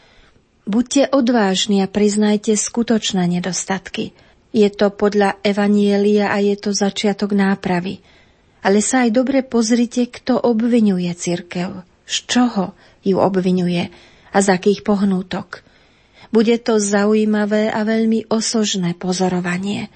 Buďte 0.64 1.12
odvážni 1.12 1.84
a 1.84 1.92
priznajte 1.92 2.56
skutočné 2.56 3.28
nedostatky. 3.28 4.16
Je 4.56 4.72
to 4.72 4.96
podľa 4.96 5.36
Evanielia 5.44 6.32
a 6.32 6.40
je 6.40 6.56
to 6.56 6.72
začiatok 6.72 7.36
nápravy– 7.36 8.00
ale 8.68 8.84
sa 8.84 9.08
aj 9.08 9.16
dobre 9.16 9.48
pozrite, 9.48 10.12
kto 10.12 10.36
obvinuje 10.44 11.08
cirkev, 11.16 11.88
z 12.04 12.16
čoho 12.28 12.76
ju 13.00 13.16
obvinuje 13.16 13.88
a 14.36 14.38
z 14.44 14.48
akých 14.52 14.84
pohnútok. 14.84 15.64
Bude 16.32 16.60
to 16.60 16.80
zaujímavé 16.80 17.72
a 17.72 17.82
veľmi 17.88 18.28
osožné 18.28 18.94
pozorovanie. 19.00 19.88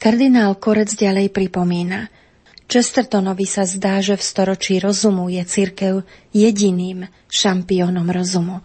Kardinál 0.00 0.56
Korec 0.56 0.96
ďalej 0.96 1.28
pripomína. 1.32 2.08
Chestertonovi 2.70 3.44
sa 3.50 3.66
zdá, 3.66 3.98
že 3.98 4.14
v 4.14 4.22
storočí 4.22 4.78
rozumu 4.78 5.26
je 5.26 5.42
cirkev 5.42 5.94
jediným 6.30 7.10
šampiónom 7.28 8.06
rozumu. 8.08 8.62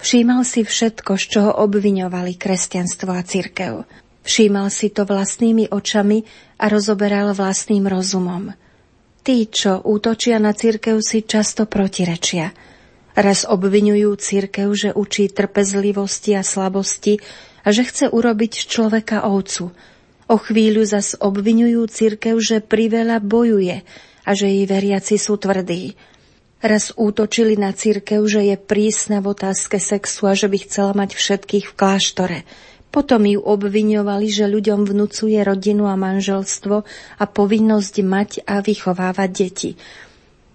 Všímal 0.00 0.42
si 0.42 0.64
všetko, 0.64 1.20
z 1.20 1.24
čoho 1.28 1.50
obviňovali 1.60 2.34
kresťanstvo 2.40 3.12
a 3.12 3.22
cirkev. 3.22 3.84
Všímal 4.26 4.72
si 4.74 4.90
to 4.90 5.06
vlastnými 5.06 5.70
očami 5.70 6.26
a 6.58 6.66
rozoberal 6.66 7.30
vlastným 7.30 7.86
rozumom. 7.86 8.50
Tí, 9.22 9.46
čo 9.46 9.82
útočia 9.86 10.42
na 10.42 10.50
cirkev, 10.50 10.98
si 10.98 11.22
často 11.22 11.66
protirečia. 11.66 12.50
Raz 13.16 13.48
obvinujú 13.48 14.12
cirkev, 14.20 14.68
že 14.76 14.92
učí 14.92 15.32
trpezlivosti 15.32 16.36
a 16.36 16.44
slabosti 16.44 17.16
a 17.64 17.72
že 17.72 17.88
chce 17.88 18.12
urobiť 18.12 18.52
z 18.60 18.64
človeka 18.68 19.24
ovcu. 19.24 19.72
O 20.28 20.36
chvíľu 20.36 20.84
zas 20.84 21.16
obvinujú 21.16 21.88
cirkev, 21.88 22.36
že 22.44 22.60
priveľa 22.60 23.24
bojuje 23.24 23.88
a 24.26 24.30
že 24.36 24.52
jej 24.52 24.68
veriaci 24.68 25.16
sú 25.16 25.40
tvrdí. 25.40 25.96
Raz 26.60 26.92
útočili 26.92 27.56
na 27.56 27.72
cirkev, 27.72 28.20
že 28.28 28.52
je 28.52 28.56
prísna 28.60 29.24
v 29.24 29.32
otázke 29.32 29.80
sexu 29.80 30.28
a 30.28 30.36
že 30.36 30.52
by 30.52 30.58
chcela 30.68 30.92
mať 30.92 31.16
všetkých 31.16 31.72
v 31.72 31.76
kláštore– 31.76 32.38
potom 32.96 33.28
ju 33.28 33.44
obviňovali, 33.44 34.24
že 34.32 34.48
ľuďom 34.48 34.88
vnúcuje 34.88 35.36
rodinu 35.44 35.84
a 35.84 36.00
manželstvo 36.00 36.76
a 37.20 37.24
povinnosť 37.28 37.94
mať 38.00 38.30
a 38.48 38.64
vychovávať 38.64 39.30
deti. 39.36 39.70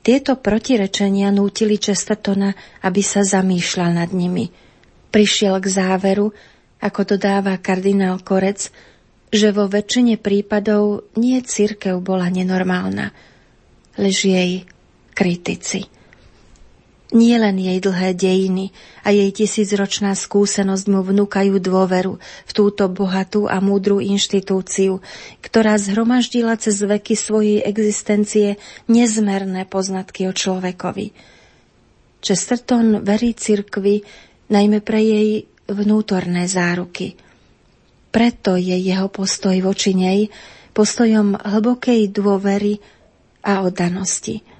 Tieto 0.01 0.33
protirečenia 0.41 1.29
nútili 1.29 1.77
Chestertona, 1.77 2.57
aby 2.81 3.01
sa 3.05 3.21
zamýšľal 3.21 4.01
nad 4.01 4.09
nimi. 4.09 4.49
Prišiel 5.13 5.61
k 5.61 5.67
záveru, 5.69 6.33
ako 6.81 7.01
dodáva 7.05 7.61
kardinál 7.61 8.17
Korec, 8.25 8.73
že 9.29 9.53
vo 9.53 9.69
väčšine 9.69 10.17
prípadov 10.17 11.13
nie 11.15 11.37
církev 11.39 12.01
bola 12.01 12.27
nenormálna, 12.33 13.13
lež 14.01 14.25
jej 14.25 14.65
kritici. 15.13 15.85
Nie 17.11 17.35
len 17.35 17.59
jej 17.59 17.83
dlhé 17.83 18.15
dejiny 18.15 18.71
a 19.03 19.11
jej 19.11 19.35
tisícročná 19.35 20.15
skúsenosť 20.15 20.85
mu 20.87 21.03
vnúkajú 21.03 21.59
dôveru 21.59 22.23
v 22.23 22.51
túto 22.55 22.87
bohatú 22.87 23.51
a 23.51 23.59
múdru 23.59 23.99
inštitúciu, 23.99 25.03
ktorá 25.43 25.75
zhromaždila 25.75 26.55
cez 26.55 26.79
veky 26.79 27.19
svojej 27.19 27.59
existencie 27.67 28.55
nezmerné 28.87 29.67
poznatky 29.67 30.31
o 30.31 30.31
človekovi. 30.31 31.11
Chesterton 32.23 33.03
verí 33.03 33.35
cirkvi 33.35 34.07
najmä 34.47 34.79
pre 34.79 35.03
jej 35.03 35.29
vnútorné 35.67 36.47
záruky. 36.47 37.19
Preto 38.07 38.55
je 38.55 38.79
jeho 38.79 39.11
postoj 39.11 39.59
voči 39.59 39.99
nej 39.99 40.31
postojom 40.71 41.35
hlbokej 41.43 42.07
dôvery 42.07 42.79
a 43.43 43.67
oddanosti– 43.67 44.39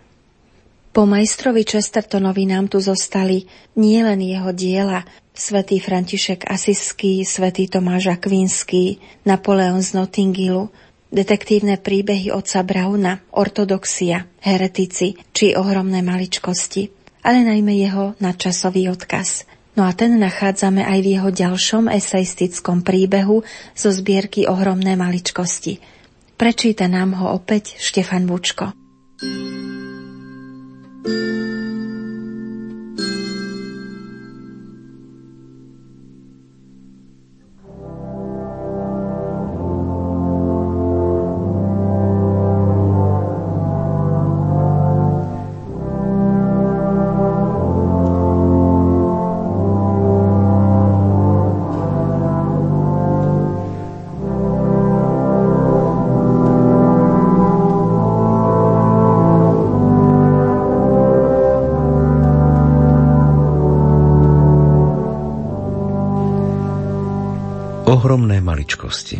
po 0.92 1.08
majstrovi 1.08 1.64
Chestertonovi 1.64 2.44
nám 2.48 2.68
tu 2.68 2.84
zostali 2.84 3.48
nielen 3.80 4.20
jeho 4.20 4.52
diela, 4.52 5.08
svätý 5.32 5.80
František 5.80 6.52
Asisský, 6.52 7.24
svätý 7.24 7.72
Tomáš 7.72 8.12
Akvinský, 8.12 9.00
Napoleon 9.24 9.80
z 9.80 9.96
Nottingilu, 9.96 10.68
detektívne 11.12 11.80
príbehy 11.80 12.36
otca 12.36 12.64
Brauna, 12.68 13.24
ortodoxia, 13.32 14.28
heretici 14.44 15.16
či 15.32 15.56
ohromné 15.56 16.04
maličkosti, 16.04 16.92
ale 17.24 17.48
najmä 17.48 17.72
jeho 17.80 18.16
nadčasový 18.20 18.92
odkaz. 18.92 19.48
No 19.72 19.88
a 19.88 19.96
ten 19.96 20.20
nachádzame 20.20 20.84
aj 20.84 21.00
v 21.00 21.08
jeho 21.16 21.30
ďalšom 21.32 21.88
eseistickom 21.88 22.84
príbehu 22.84 23.48
zo 23.72 23.90
zbierky 23.96 24.44
Ohromné 24.44 25.00
maličkosti. 25.00 25.80
Prečíta 26.36 26.92
nám 26.92 27.16
ho 27.16 27.32
opäť 27.32 27.80
Štefan 27.80 28.28
Bučko. 28.28 28.76
thank 29.22 29.64
you 29.64 29.71
you 31.06 31.61
Ohromné 67.92 68.40
maličkosti 68.40 69.20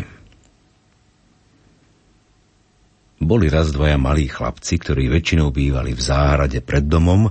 Boli 3.20 3.52
raz 3.52 3.68
dvaja 3.68 4.00
malí 4.00 4.32
chlapci, 4.32 4.80
ktorí 4.80 5.12
väčšinou 5.12 5.52
bývali 5.52 5.92
v 5.92 6.00
záhrade 6.00 6.64
pred 6.64 6.88
domom, 6.88 7.28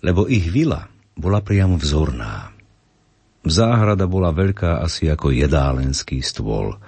lebo 0.00 0.24
ich 0.32 0.48
vila 0.48 0.88
bola 1.12 1.44
priam 1.44 1.76
vzorná. 1.76 2.56
Záhrada 3.44 4.08
bola 4.08 4.32
veľká 4.32 4.80
asi 4.80 5.12
ako 5.12 5.36
jedálenský 5.36 6.24
stôl. 6.24 6.80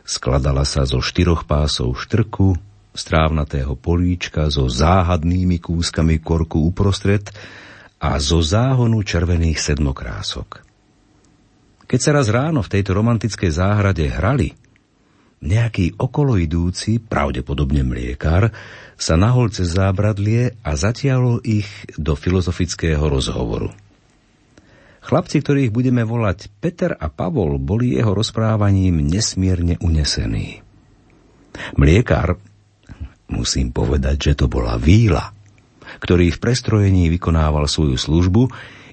Skladala 0.00 0.64
sa 0.64 0.88
zo 0.88 1.04
štyroch 1.04 1.44
pásov 1.44 1.92
štrku, 1.92 2.56
strávnatého 2.96 3.76
políčka 3.76 4.48
so 4.48 4.64
záhadnými 4.64 5.60
kúskami 5.60 6.24
korku 6.24 6.64
uprostred 6.64 7.28
a 8.00 8.16
zo 8.16 8.40
záhonu 8.40 9.04
červených 9.04 9.60
sedmokrások. 9.60 10.65
Keď 11.86 12.00
sa 12.02 12.10
raz 12.14 12.26
ráno 12.30 12.66
v 12.66 12.72
tejto 12.78 12.98
romantickej 12.98 13.50
záhrade 13.50 14.10
hrali, 14.10 14.58
nejaký 15.38 15.94
okoloidúci, 16.00 16.98
pravdepodobne 16.98 17.86
mliekár, 17.86 18.50
sa 18.98 19.14
nahol 19.14 19.52
cez 19.54 19.76
zábradlie 19.76 20.58
a 20.66 20.74
zatiahol 20.74 21.38
ich 21.46 21.68
do 21.94 22.18
filozofického 22.18 23.06
rozhovoru. 23.06 23.70
Chlapci, 25.06 25.38
ktorých 25.38 25.70
budeme 25.70 26.02
volať 26.02 26.50
Peter 26.58 26.90
a 26.90 27.06
Pavol, 27.06 27.62
boli 27.62 27.94
jeho 27.94 28.10
rozprávaním 28.10 29.06
nesmierne 29.06 29.78
unesení. 29.78 30.66
Mliekár, 31.78 32.34
musím 33.30 33.70
povedať, 33.70 34.34
že 34.34 34.42
to 34.42 34.46
bola 34.50 34.74
víla, 34.74 35.30
ktorý 36.02 36.34
v 36.34 36.42
prestrojení 36.42 37.06
vykonával 37.06 37.70
svoju 37.70 37.94
službu, 37.94 38.50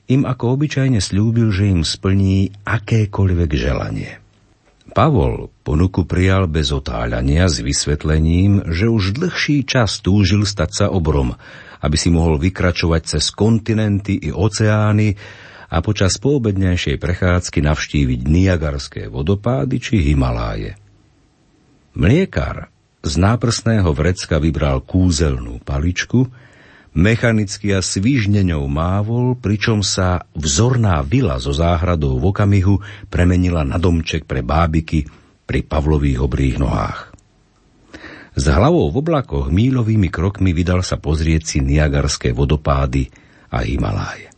im 0.07 0.27
ako 0.27 0.59
obyčajne 0.59 0.99
slúbil, 0.99 1.53
že 1.53 1.71
im 1.71 1.81
splní 1.87 2.51
akékoľvek 2.67 3.51
želanie. 3.55 4.23
Pavol 4.93 5.49
ponuku 5.65 6.05
prijal 6.05 6.45
bez 6.45 6.69
otáľania 6.69 7.49
s 7.49 7.63
vysvetlením, 7.65 8.69
že 8.69 8.91
už 8.91 9.17
dlhší 9.17 9.65
čas 9.65 10.03
túžil 10.03 10.45
stať 10.45 10.69
sa 10.69 10.85
obrom, 10.93 11.33
aby 11.81 11.97
si 11.97 12.13
mohol 12.13 12.37
vykračovať 12.37 13.17
cez 13.17 13.33
kontinenty 13.33 14.21
i 14.21 14.29
oceány 14.29 15.17
a 15.73 15.81
počas 15.81 16.21
poobednejšej 16.21 17.01
prechádzky 17.01 17.59
navštíviť 17.65 18.19
Niagarské 18.29 19.01
vodopády 19.09 19.81
či 19.81 19.97
Himaláje. 20.03 20.77
Mliekár 21.97 22.69
z 23.01 23.13
náprsného 23.17 23.89
vrecka 23.97 24.37
vybral 24.37 24.85
kúzelnú 24.85 25.57
paličku, 25.65 26.29
mechanicky 26.93 27.73
a 27.73 27.81
svižneňou 27.81 28.65
mávol, 28.69 29.37
pričom 29.37 29.81
sa 29.81 30.25
vzorná 30.37 31.01
vila 31.01 31.41
so 31.41 31.53
záhradou 31.53 32.21
v 32.21 32.29
okamihu 32.29 32.75
premenila 33.09 33.65
na 33.65 33.81
domček 33.81 34.29
pre 34.29 34.45
bábiky 34.45 35.09
pri 35.43 35.59
Pavlových 35.65 36.19
obrých 36.23 36.57
nohách. 36.61 37.13
S 38.33 38.49
hlavou 38.49 38.89
v 38.89 38.97
oblakoch 38.97 39.53
mílovými 39.53 40.09
krokmi 40.09 40.57
vydal 40.57 40.81
sa 40.81 40.97
pozrieť 40.97 41.43
si 41.45 41.57
Niagarské 41.61 42.33
vodopády 42.33 43.13
a 43.53 43.61
Himaláje. 43.61 44.33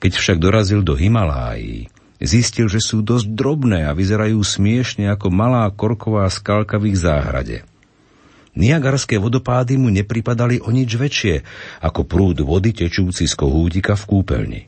Keď 0.00 0.12
však 0.16 0.38
dorazil 0.40 0.80
do 0.80 0.96
Himalájí, 0.96 1.92
zistil, 2.22 2.70
že 2.70 2.80
sú 2.80 3.04
dosť 3.04 3.28
drobné 3.28 3.84
a 3.84 3.92
vyzerajú 3.92 4.40
smiešne 4.40 5.10
ako 5.12 5.28
malá 5.28 5.68
korková 5.68 6.24
skalka 6.32 6.80
v 6.80 6.94
ich 6.94 6.98
záhrade. 7.02 7.66
Niagarské 8.56 9.20
vodopády 9.20 9.76
mu 9.76 9.92
nepripadali 9.92 10.62
o 10.64 10.72
nič 10.72 10.96
väčšie 10.96 11.34
ako 11.84 12.06
prúd 12.08 12.40
vody 12.40 12.72
tečúci 12.72 13.28
z 13.28 13.34
kohútika 13.36 13.98
v 13.98 14.04
kúpeľni. 14.08 14.62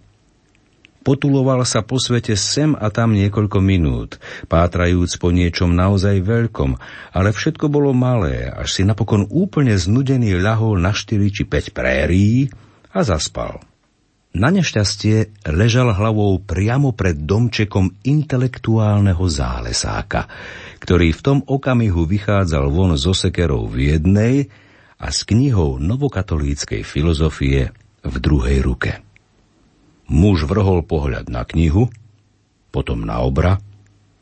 Potuloval 1.00 1.64
sa 1.64 1.80
po 1.80 1.96
svete 1.96 2.36
sem 2.36 2.76
a 2.76 2.92
tam 2.92 3.16
niekoľko 3.16 3.58
minút, 3.64 4.20
pátrajúc 4.52 5.16
po 5.16 5.32
niečom 5.32 5.72
naozaj 5.72 6.20
veľkom, 6.20 6.76
ale 7.16 7.32
všetko 7.32 7.72
bolo 7.72 7.96
malé, 7.96 8.52
až 8.52 8.68
si 8.68 8.82
napokon 8.84 9.24
úplne 9.32 9.72
znudený 9.80 10.36
ľahol 10.36 10.76
na 10.76 10.92
4 10.92 11.16
či 11.32 11.48
5 11.48 11.72
prérií 11.72 12.52
a 12.92 13.00
zaspal. 13.00 13.69
Na 14.30 14.54
nešťastie 14.54 15.42
ležal 15.50 15.90
hlavou 15.90 16.38
priamo 16.38 16.94
pred 16.94 17.18
domčekom 17.18 17.98
intelektuálneho 18.06 19.26
zálesáka, 19.26 20.30
ktorý 20.78 21.10
v 21.10 21.20
tom 21.20 21.38
okamihu 21.42 22.06
vychádzal 22.06 22.70
von 22.70 22.94
zo 22.94 23.10
sekerou 23.10 23.66
v 23.66 23.90
jednej 23.90 24.46
a 25.02 25.10
s 25.10 25.26
knihou 25.26 25.82
novokatolíckej 25.82 26.86
filozofie 26.86 27.74
v 28.06 28.14
druhej 28.22 28.62
ruke. 28.62 29.02
Muž 30.06 30.46
vrhol 30.46 30.86
pohľad 30.86 31.26
na 31.26 31.42
knihu, 31.42 31.90
potom 32.70 33.02
na 33.02 33.26
obra 33.26 33.58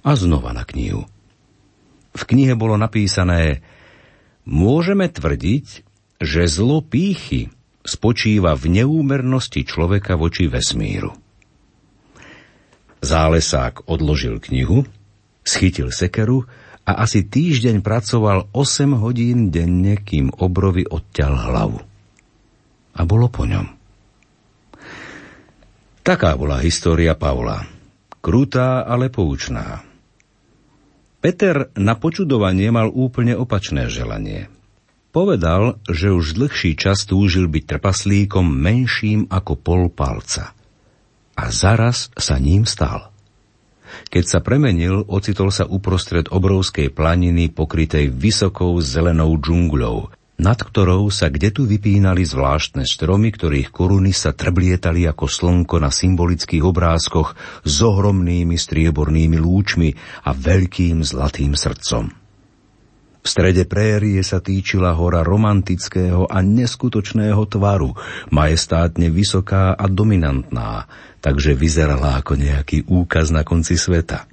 a 0.00 0.10
znova 0.16 0.56
na 0.56 0.64
knihu. 0.64 1.04
V 2.16 2.22
knihe 2.24 2.56
bolo 2.56 2.80
napísané 2.80 3.60
Môžeme 4.48 5.12
tvrdiť, 5.12 5.84
že 6.24 6.48
zlo 6.48 6.80
pýchy 6.80 7.52
spočíva 7.88 8.52
v 8.52 8.84
neúmernosti 8.84 9.64
človeka 9.64 10.20
voči 10.20 10.44
vesmíru. 10.44 11.16
Zálesák 13.00 13.88
odložil 13.88 14.36
knihu, 14.44 14.84
schytil 15.40 15.88
sekeru 15.88 16.44
a 16.84 17.00
asi 17.00 17.24
týždeň 17.24 17.80
pracoval 17.80 18.52
8 18.52 19.00
hodín 19.00 19.48
denne, 19.48 19.96
kým 19.96 20.28
obrovi 20.36 20.84
odťal 20.84 21.32
hlavu. 21.48 21.80
A 22.98 23.00
bolo 23.08 23.32
po 23.32 23.48
ňom. 23.48 23.66
Taká 26.04 26.36
bola 26.36 26.60
história 26.60 27.16
Pavla. 27.16 27.64
Krutá, 28.18 28.84
ale 28.84 29.08
poučná. 29.08 29.86
Peter 31.22 31.70
na 31.78 31.94
počudovanie 31.96 32.68
mal 32.68 32.92
úplne 32.92 33.38
opačné 33.38 33.88
želanie– 33.88 34.52
Povedal, 35.08 35.80
že 35.88 36.12
už 36.12 36.36
dlhší 36.36 36.76
čas 36.76 37.08
túžil 37.08 37.48
byť 37.48 37.64
trpaslíkom 37.64 38.44
menším 38.44 39.24
ako 39.32 39.52
pol 39.56 39.82
palca. 39.88 40.52
A 41.32 41.44
zaraz 41.48 42.12
sa 42.12 42.36
ním 42.36 42.68
stal. 42.68 43.08
Keď 44.12 44.24
sa 44.28 44.38
premenil, 44.44 45.08
ocitol 45.08 45.48
sa 45.48 45.64
uprostred 45.64 46.28
obrovskej 46.28 46.92
planiny 46.92 47.48
pokrytej 47.48 48.12
vysokou 48.12 48.76
zelenou 48.84 49.40
džungľou, 49.40 50.12
nad 50.38 50.60
ktorou 50.60 51.08
sa 51.08 51.32
kde 51.32 51.56
tu 51.56 51.64
vypínali 51.64 52.22
zvláštne 52.22 52.84
stromy, 52.84 53.32
ktorých 53.32 53.72
koruny 53.72 54.12
sa 54.12 54.36
trblietali 54.36 55.08
ako 55.08 55.24
slnko 55.24 55.80
na 55.80 55.88
symbolických 55.88 56.62
obrázkoch 56.62 57.32
s 57.64 57.76
ohromnými 57.80 58.54
striebornými 58.54 59.40
lúčmi 59.40 59.96
a 60.28 60.36
veľkým 60.36 61.00
zlatým 61.00 61.56
srdcom. 61.56 62.17
V 63.28 63.36
strede 63.36 63.68
prérie 63.68 64.24
sa 64.24 64.40
týčila 64.40 64.96
hora 64.96 65.20
romantického 65.20 66.24
a 66.32 66.40
neskutočného 66.40 67.44
tvaru, 67.44 67.92
majestátne 68.32 69.12
vysoká 69.12 69.76
a 69.76 69.84
dominantná, 69.84 70.88
takže 71.20 71.52
vyzerala 71.52 72.24
ako 72.24 72.40
nejaký 72.40 72.88
úkaz 72.88 73.28
na 73.28 73.44
konci 73.44 73.76
sveta. 73.76 74.24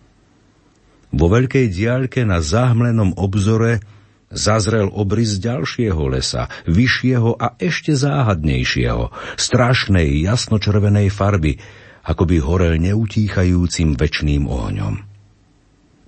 Vo 1.11 1.27
veľkej 1.27 1.75
diaľke 1.75 2.23
na 2.23 2.39
zahmlenom 2.39 3.19
obzore 3.19 3.83
zazrel 4.31 4.87
obrys 4.87 5.43
ďalšieho 5.43 6.15
lesa, 6.15 6.47
vyššieho 6.63 7.35
a 7.35 7.59
ešte 7.59 7.99
záhadnejšieho, 7.99 9.11
strašnej 9.35 10.23
jasnočervenej 10.23 11.11
farby, 11.11 11.59
ako 12.07 12.23
by 12.23 12.37
horel 12.39 12.79
neutíchajúcim 12.79 13.99
väčným 13.99 14.47
ohňom 14.47 15.14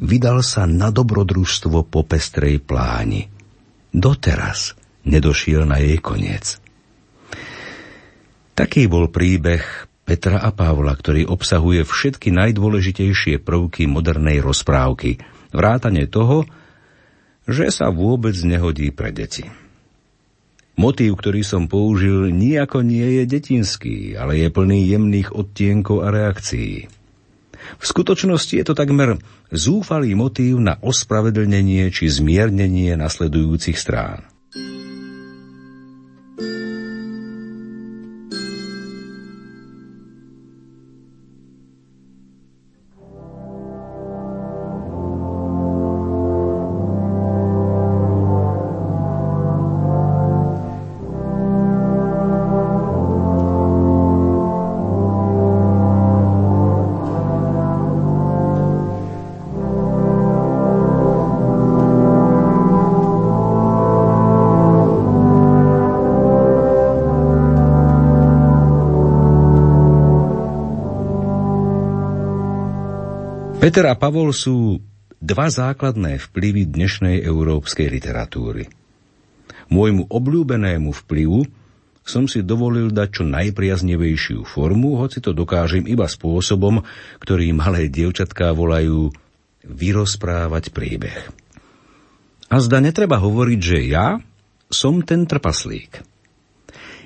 vydal 0.02 0.46
sa 0.46 0.70
na 0.70 0.94
dobrodružstvo 0.94 1.86
po 1.90 2.02
pestrej 2.06 2.62
pláni. 2.62 3.30
Doteraz 3.94 4.78
nedošiel 5.08 5.66
na 5.66 5.82
jej 5.82 5.98
koniec. 5.98 6.62
Taký 8.58 8.90
bol 8.90 9.10
príbeh 9.14 9.62
Petra 10.08 10.40
a 10.40 10.56
Pavla, 10.56 10.96
ktorý 10.96 11.28
obsahuje 11.28 11.84
všetky 11.84 12.32
najdôležitejšie 12.32 13.44
prvky 13.44 13.92
modernej 13.92 14.40
rozprávky, 14.40 15.20
vrátane 15.52 16.08
toho, 16.08 16.48
že 17.44 17.68
sa 17.72 17.92
vôbec 17.92 18.34
nehodí 18.44 18.92
pre 18.96 19.12
deti. 19.12 19.48
Motív, 20.78 21.18
ktorý 21.18 21.42
som 21.42 21.66
použil, 21.66 22.30
nijako 22.30 22.86
nie 22.86 23.20
je 23.20 23.24
detinský, 23.26 24.14
ale 24.14 24.38
je 24.38 24.48
plný 24.54 24.94
jemných 24.94 25.34
odtienkov 25.34 26.06
a 26.06 26.14
reakcií. 26.14 26.86
V 27.82 27.84
skutočnosti 27.84 28.54
je 28.54 28.64
to 28.64 28.78
takmer 28.78 29.18
zúfalý 29.52 30.14
motív 30.14 30.60
na 30.62 30.80
ospravedlnenie 30.80 31.90
či 31.92 32.08
zmiernenie 32.12 32.96
nasledujúcich 32.96 33.76
strán. 33.80 34.37
Peter 73.78 73.94
a 73.94 74.02
Pavol 74.02 74.34
sú 74.34 74.82
dva 75.22 75.54
základné 75.54 76.18
vplyvy 76.18 76.66
dnešnej 76.66 77.22
európskej 77.22 77.94
literatúry. 77.94 78.66
Môjmu 79.70 80.10
obľúbenému 80.10 80.90
vplyvu 81.06 81.46
som 82.02 82.26
si 82.26 82.42
dovolil 82.42 82.90
dať 82.90 83.22
čo 83.22 83.24
najpriaznevejšiu 83.30 84.50
formu, 84.50 84.98
hoci 84.98 85.22
to 85.22 85.30
dokážem 85.30 85.86
iba 85.86 86.10
spôsobom, 86.10 86.82
ktorý 87.22 87.54
malé 87.54 87.86
dievčatká 87.86 88.50
volajú 88.50 89.14
vyrozprávať 89.62 90.74
príbeh. 90.74 91.30
A 92.50 92.58
zda 92.58 92.82
netreba 92.82 93.22
hovoriť, 93.22 93.60
že 93.62 93.94
ja 93.94 94.18
som 94.74 95.06
ten 95.06 95.30
trpaslík. 95.30 96.17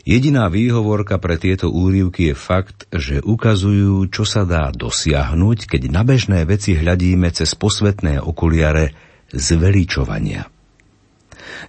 Jediná 0.01 0.49
výhovorka 0.49 1.21
pre 1.21 1.37
tieto 1.37 1.69
úrivky 1.69 2.33
je 2.33 2.35
fakt, 2.35 2.89
že 2.89 3.21
ukazujú, 3.21 4.09
čo 4.09 4.25
sa 4.25 4.49
dá 4.49 4.73
dosiahnuť, 4.73 5.69
keď 5.69 5.81
na 5.93 6.01
bežné 6.01 6.41
veci 6.49 6.73
hľadíme 6.73 7.29
cez 7.29 7.53
posvetné 7.53 8.17
okuliare 8.17 8.97
zveličovania. 9.29 10.49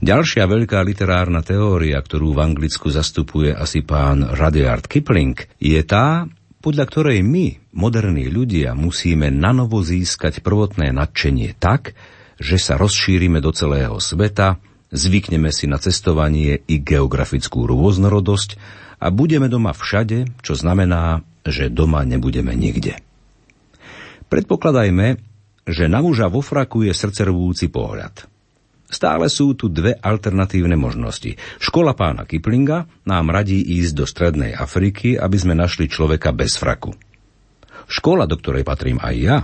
Ďalšia 0.01 0.49
veľká 0.49 0.81
literárna 0.81 1.45
teória, 1.45 2.01
ktorú 2.01 2.33
v 2.33 2.43
Anglicku 2.43 2.89
zastupuje 2.89 3.53
asi 3.53 3.85
pán 3.85 4.25
Rudyard 4.25 4.89
Kipling, 4.89 5.37
je 5.61 5.81
tá, 5.85 6.25
podľa 6.65 6.85
ktorej 6.89 7.21
my, 7.21 7.77
moderní 7.77 8.33
ľudia, 8.33 8.73
musíme 8.73 9.29
nanovo 9.29 9.85
získať 9.85 10.41
prvotné 10.41 10.95
nadšenie 10.97 11.53
tak, 11.61 11.93
že 12.41 12.57
sa 12.57 12.81
rozšírime 12.81 13.45
do 13.45 13.53
celého 13.53 14.01
sveta, 14.01 14.57
zvykneme 14.93 15.49
si 15.51 15.67
na 15.67 15.81
cestovanie 15.81 16.61
i 16.69 16.77
geografickú 16.79 17.65
rôznorodosť 17.65 18.61
a 19.03 19.11
budeme 19.11 19.49
doma 19.49 19.73
všade, 19.75 20.45
čo 20.45 20.55
znamená, 20.55 21.25
že 21.43 21.73
doma 21.73 22.07
nebudeme 22.07 22.55
nikde. 22.55 23.01
Predpokladajme, 24.31 25.19
že 25.67 25.91
na 25.91 26.01
muža 26.05 26.31
vo 26.31 26.45
fraku 26.45 26.87
je 26.87 26.93
srdcervúci 26.95 27.73
pohľad. 27.73 28.29
Stále 28.93 29.33
sú 29.33 29.57
tu 29.57 29.73
dve 29.73 29.97
alternatívne 29.97 30.77
možnosti. 30.77 31.41
Škola 31.57 31.97
pána 31.97 32.29
Kiplinga 32.29 32.85
nám 33.09 33.33
radí 33.33 33.65
ísť 33.81 33.93
do 33.97 34.05
Strednej 34.05 34.53
Afriky, 34.53 35.17
aby 35.17 35.37
sme 35.41 35.57
našli 35.57 35.89
človeka 35.89 36.37
bez 36.37 36.61
fraku. 36.61 36.93
Škola, 37.89 38.29
do 38.29 38.37
ktorej 38.37 38.69
patrím 38.69 39.01
aj 39.01 39.15
ja, 39.17 39.39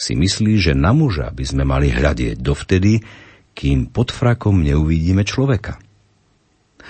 si 0.00 0.16
myslí, 0.16 0.58
že 0.58 0.72
na 0.72 0.96
muža 0.96 1.28
by 1.30 1.44
sme 1.44 1.62
mali 1.68 1.92
hľadieť 1.92 2.40
dovtedy, 2.40 3.04
kým 3.54 3.88
pod 3.88 4.10
frakom 4.10 4.60
neuvidíme 4.60 5.22
človeka. 5.22 5.78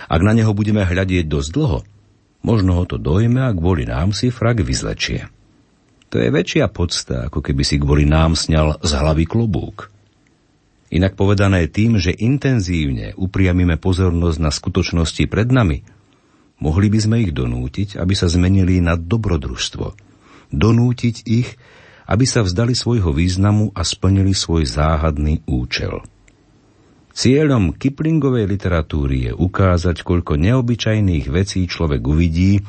Ak 0.08 0.20
na 0.24 0.34
neho 0.34 0.50
budeme 0.56 0.82
hľadieť 0.82 1.28
dosť 1.28 1.50
dlho, 1.54 1.78
možno 2.42 2.80
ho 2.80 2.84
to 2.88 2.96
dojme 2.98 3.38
a 3.38 3.54
kvôli 3.54 3.86
nám 3.86 4.16
si 4.16 4.32
frak 4.32 4.64
vyzlečie. 4.64 5.30
To 6.10 6.18
je 6.18 6.28
väčšia 6.32 6.66
podsta, 6.72 7.28
ako 7.30 7.44
keby 7.44 7.62
si 7.62 7.76
kvôli 7.78 8.08
nám 8.08 8.34
sňal 8.34 8.82
z 8.82 8.90
hlavy 8.90 9.24
klobúk. 9.28 9.92
Inak 10.94 11.18
povedané 11.18 11.66
tým, 11.66 11.98
že 11.98 12.14
intenzívne 12.14 13.18
upriamime 13.18 13.74
pozornosť 13.80 14.38
na 14.38 14.50
skutočnosti 14.54 15.24
pred 15.26 15.50
nami, 15.50 15.82
mohli 16.62 16.86
by 16.86 16.98
sme 17.02 17.16
ich 17.26 17.34
donútiť, 17.34 17.98
aby 17.98 18.14
sa 18.14 18.30
zmenili 18.30 18.78
na 18.78 18.94
dobrodružstvo. 18.94 19.86
Donútiť 20.54 21.16
ich, 21.26 21.50
aby 22.06 22.24
sa 22.28 22.46
vzdali 22.46 22.78
svojho 22.78 23.10
významu 23.10 23.74
a 23.74 23.82
splnili 23.82 24.36
svoj 24.36 24.70
záhadný 24.70 25.42
účel– 25.50 25.98
Cieľom 27.14 27.78
Kiplingovej 27.78 28.50
literatúry 28.50 29.30
je 29.30 29.32
ukázať, 29.38 30.02
koľko 30.02 30.34
neobyčajných 30.34 31.30
vecí 31.30 31.70
človek 31.70 32.02
uvidí, 32.02 32.66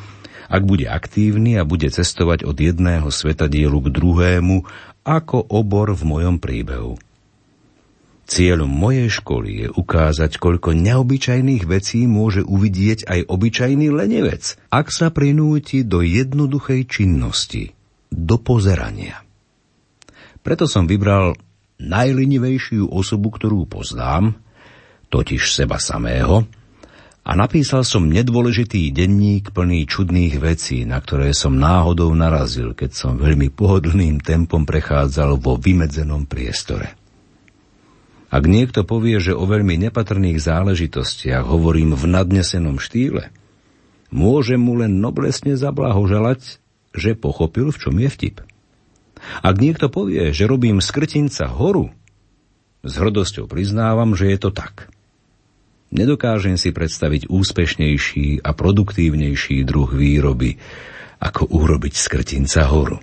ak 0.53 0.61
bude 0.69 0.85
aktívny 0.85 1.57
a 1.57 1.65
bude 1.65 1.89
cestovať 1.89 2.45
od 2.45 2.53
jedného 2.53 3.09
svetadielu 3.09 3.73
k 3.73 3.87
druhému, 3.89 4.57
ako 5.01 5.49
obor 5.49 5.97
v 5.97 6.03
mojom 6.05 6.37
príbehu. 6.37 7.01
Cieľom 8.25 8.69
mojej 8.69 9.09
školy 9.09 9.65
je 9.65 9.67
ukázať, 9.69 10.37
koľko 10.37 10.77
neobyčajných 10.77 11.65
vecí 11.65 12.05
môže 12.05 12.41
uvidieť 12.41 13.05
aj 13.05 13.19
obyčajný 13.29 13.93
lenevec, 13.93 14.61
ak 14.69 14.93
sa 14.93 15.09
prinúti 15.13 15.85
do 15.85 16.05
jednoduchej 16.05 16.89
činnosti, 16.89 17.73
do 18.09 18.37
pozerania. 18.37 19.25
Preto 20.45 20.69
som 20.69 20.85
vybral 20.85 21.33
najlinivejšiu 21.79 22.87
osobu, 22.87 23.33
ktorú 23.35 23.67
poznám, 23.67 24.35
totiž 25.11 25.51
seba 25.51 25.79
samého, 25.79 26.47
a 27.25 27.33
napísal 27.33 27.81
som 27.81 28.05
nedôležitý 28.05 28.93
denník 28.93 29.49
plný 29.49 29.89
čudných 29.89 30.37
vecí, 30.37 30.85
na 30.85 31.01
ktoré 31.01 31.33
som 31.33 31.57
náhodou 31.57 32.13
narazil, 32.13 32.77
keď 32.77 32.93
som 32.93 33.17
veľmi 33.17 33.49
pohodlným 33.49 34.21
tempom 34.21 34.61
prechádzal 34.61 35.41
vo 35.41 35.57
vymedzenom 35.57 36.29
priestore. 36.29 36.93
Ak 38.29 38.45
niekto 38.45 38.85
povie, 38.85 39.17
že 39.17 39.33
o 39.33 39.41
veľmi 39.49 39.73
nepatrných 39.89 40.37
záležitostiach 40.37 41.49
hovorím 41.49 41.97
v 41.97 42.05
nadnesenom 42.13 42.77
štýle, 42.77 43.33
môže 44.13 44.53
mu 44.61 44.77
len 44.77 45.01
noblesne 45.01 45.57
zablahoželať, 45.57 46.61
že 46.93 47.17
pochopil, 47.17 47.73
v 47.73 47.77
čom 47.81 47.95
je 47.97 48.09
vtip. 48.11 48.45
Ak 49.43 49.59
niekto 49.59 49.91
povie, 49.91 50.31
že 50.31 50.49
robím 50.49 50.79
z 50.79 50.89
krtinca 50.93 51.49
horu, 51.49 51.91
s 52.85 52.93
hrdosťou 53.01 53.49
priznávam, 53.49 54.13
že 54.13 54.29
je 54.29 54.37
to 54.37 54.51
tak. 54.53 54.93
Nedokážem 55.89 56.57
si 56.57 56.69
predstaviť 56.69 57.29
úspešnejší 57.29 58.45
a 58.45 58.51
produktívnejší 58.53 59.65
druh 59.65 59.89
výroby, 59.89 60.57
ako 61.21 61.49
urobiť 61.49 61.93
z 61.95 62.05
krtinca 62.11 62.69
horu. 62.69 63.01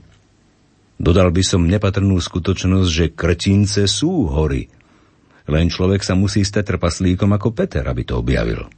Dodal 1.02 1.34
by 1.34 1.42
som 1.42 1.66
nepatrnú 1.66 2.20
skutočnosť, 2.22 2.90
že 2.90 3.14
krtince 3.16 3.90
sú 3.90 4.30
hory. 4.30 4.70
Len 5.50 5.66
človek 5.66 6.06
sa 6.06 6.14
musí 6.14 6.46
stať 6.46 6.76
trpaslíkom 6.76 7.34
ako 7.34 7.50
Peter, 7.50 7.82
aby 7.82 8.06
to 8.06 8.22
objavil. 8.22 8.70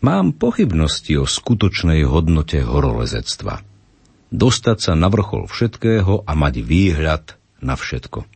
Mám 0.00 0.40
pochybnosti 0.40 1.20
o 1.20 1.28
skutočnej 1.28 2.08
hodnote 2.08 2.64
horolezectva 2.64 3.75
dostať 4.30 4.78
sa 4.80 4.92
na 4.98 5.06
vrchol 5.06 5.46
všetkého 5.46 6.26
a 6.26 6.32
mať 6.34 6.54
výhľad 6.62 7.24
na 7.62 7.74
všetko. 7.78 8.26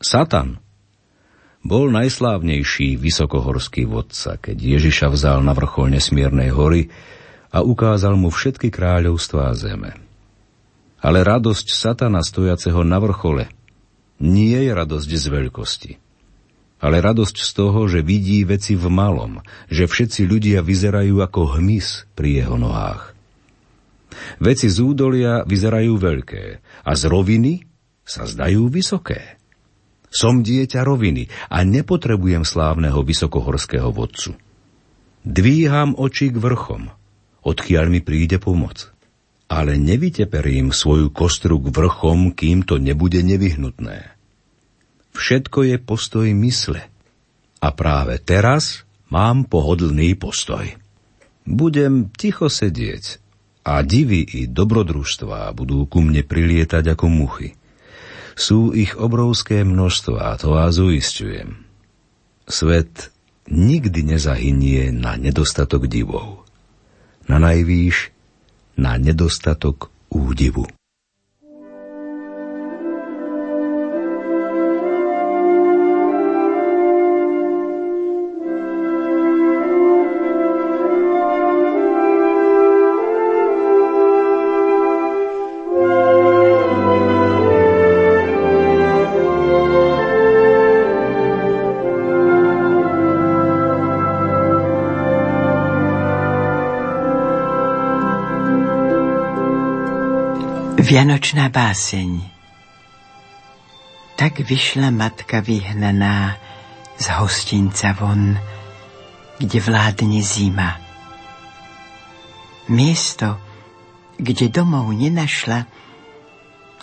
Satan 0.00 0.58
bol 1.60 1.92
najslávnejší 1.92 2.96
vysokohorský 2.96 3.84
vodca, 3.84 4.40
keď 4.40 4.56
Ježiša 4.80 5.12
vzal 5.12 5.44
na 5.44 5.52
vrchol 5.52 5.92
nesmiernej 5.92 6.50
hory 6.56 6.88
a 7.52 7.60
ukázal 7.60 8.16
mu 8.16 8.32
všetky 8.32 8.72
kráľovstvá 8.72 9.52
zeme. 9.52 9.92
Ale 11.00 11.24
radosť 11.24 11.66
satana 11.72 12.24
stojaceho 12.24 12.80
na 12.84 12.96
vrchole 13.00 13.48
nie 14.20 14.56
je 14.56 14.72
radosť 14.72 15.10
z 15.16 15.26
veľkosti, 15.32 15.92
ale 16.80 17.00
radosť 17.04 17.36
z 17.40 17.50
toho, 17.56 17.80
že 17.88 18.00
vidí 18.04 18.44
veci 18.44 18.76
v 18.76 18.88
malom, 18.88 19.44
že 19.68 19.88
všetci 19.88 20.28
ľudia 20.28 20.60
vyzerajú 20.64 21.20
ako 21.20 21.60
hmyz 21.60 22.08
pri 22.16 22.44
jeho 22.44 22.56
nohách. 22.56 23.09
Veci 24.40 24.66
z 24.68 24.78
údolia 24.82 25.42
vyzerajú 25.44 25.94
veľké 25.96 26.44
a 26.84 26.90
z 26.96 27.02
roviny 27.08 27.52
sa 28.04 28.26
zdajú 28.26 28.66
vysoké. 28.66 29.38
Som 30.10 30.42
dieťa 30.42 30.82
roviny 30.82 31.30
a 31.52 31.62
nepotrebujem 31.62 32.42
slávneho 32.42 33.06
vysokohorského 33.06 33.94
vodcu. 33.94 34.34
Dvíham 35.22 35.94
oči 35.94 36.34
k 36.34 36.36
vrchom, 36.42 36.90
odkiaľ 37.46 37.86
mi 37.86 38.00
príde 38.02 38.42
pomoc. 38.42 38.90
Ale 39.50 39.78
nevyteperím 39.78 40.70
svoju 40.70 41.10
kostru 41.10 41.58
k 41.62 41.70
vrchom, 41.74 42.34
kým 42.34 42.66
to 42.66 42.78
nebude 42.78 43.18
nevyhnutné. 43.22 44.14
Všetko 45.14 45.66
je 45.66 45.76
postoj 45.78 46.26
mysle. 46.38 46.86
A 47.60 47.68
práve 47.74 48.22
teraz 48.22 48.86
mám 49.10 49.46
pohodlný 49.46 50.14
postoj. 50.14 50.70
Budem 51.44 52.14
ticho 52.14 52.46
sedieť 52.46 53.18
a 53.64 53.84
divy 53.84 54.24
i 54.24 54.40
dobrodružstvá 54.48 55.52
budú 55.52 55.84
ku 55.84 56.00
mne 56.00 56.24
prilietať 56.24 56.96
ako 56.96 57.06
muchy. 57.12 57.48
Sú 58.34 58.72
ich 58.72 58.96
obrovské 58.96 59.66
množstvo 59.66 60.16
a 60.16 60.32
to 60.40 60.56
vás 60.56 60.80
uistujem. 60.80 61.68
Svet 62.48 63.12
nikdy 63.50 64.16
nezahynie 64.16 64.94
na 64.96 65.20
nedostatok 65.20 65.84
divov. 65.90 66.48
Na 67.28 67.36
najvýš 67.36 68.10
na 68.80 68.96
nedostatok 68.96 69.92
údivu. 70.08 70.64
Vianočná 100.90 101.46
báseň 101.54 102.18
Tak 104.18 104.42
vyšla 104.42 104.90
matka 104.90 105.38
vyhnaná 105.38 106.34
z 106.98 107.06
hostinca 107.14 107.94
von, 107.94 108.34
kde 109.38 109.58
vládne 109.62 110.18
zima. 110.18 110.82
Miesto, 112.74 113.38
kde 114.18 114.50
domov 114.50 114.90
nenašla, 114.90 115.70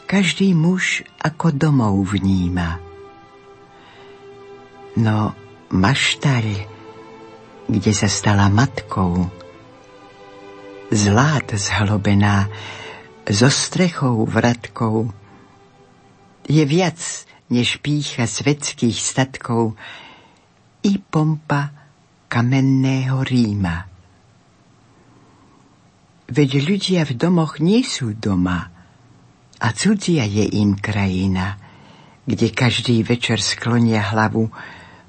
každý 0.08 0.56
muž 0.56 1.04
ako 1.20 1.52
domov 1.52 2.00
vníma. 2.16 2.80
No 5.04 5.36
maštaľ, 5.76 6.64
kde 7.68 7.92
sa 7.92 8.08
stala 8.08 8.48
matkou, 8.48 9.28
zlát 10.96 11.52
zhlobená, 11.60 12.48
so 13.28 13.52
strechou 13.52 14.24
vratkou, 14.26 15.12
je 16.48 16.64
viac 16.64 17.28
než 17.52 17.80
pícha 17.84 18.24
svetských 18.24 18.96
statkov 18.96 19.76
i 20.84 20.96
pompa 21.00 21.72
kamenného 22.32 23.24
Ríma. 23.24 23.88
Veď 26.28 26.50
ľudia 26.60 27.02
v 27.08 27.14
domoch 27.16 27.64
nie 27.64 27.84
sú 27.84 28.12
doma 28.12 28.68
a 29.64 29.68
cudzia 29.72 30.28
je 30.28 30.44
im 30.60 30.76
krajina, 30.76 31.56
kde 32.28 32.52
každý 32.52 33.00
večer 33.08 33.40
sklonia 33.40 34.04
hlavu 34.12 34.52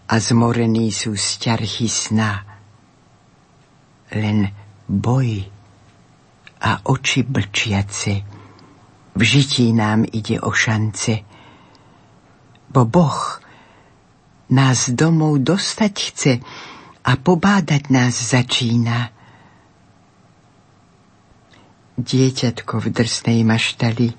a 0.07 0.15
zmorení 0.23 0.95
sú 0.95 1.19
z 1.19 1.43
sna. 1.91 2.47
Len 4.15 4.47
boj 4.87 5.58
a 6.59 6.83
oči 6.85 7.23
blčiace, 7.23 8.23
v 9.19 9.21
žití 9.23 9.75
nám 9.75 10.07
ide 10.07 10.39
o 10.39 10.55
šance, 10.55 11.23
bo 12.71 12.85
Boh 12.85 13.41
nás 14.53 14.91
domov 14.93 15.43
dostať 15.43 15.95
chce 15.97 16.33
a 17.05 17.11
pobádať 17.17 17.83
nás 17.91 18.15
začína. 18.15 19.11
Dieťatko 21.99 22.79
v 22.79 22.87
drsnej 22.95 23.41
maštali, 23.43 24.15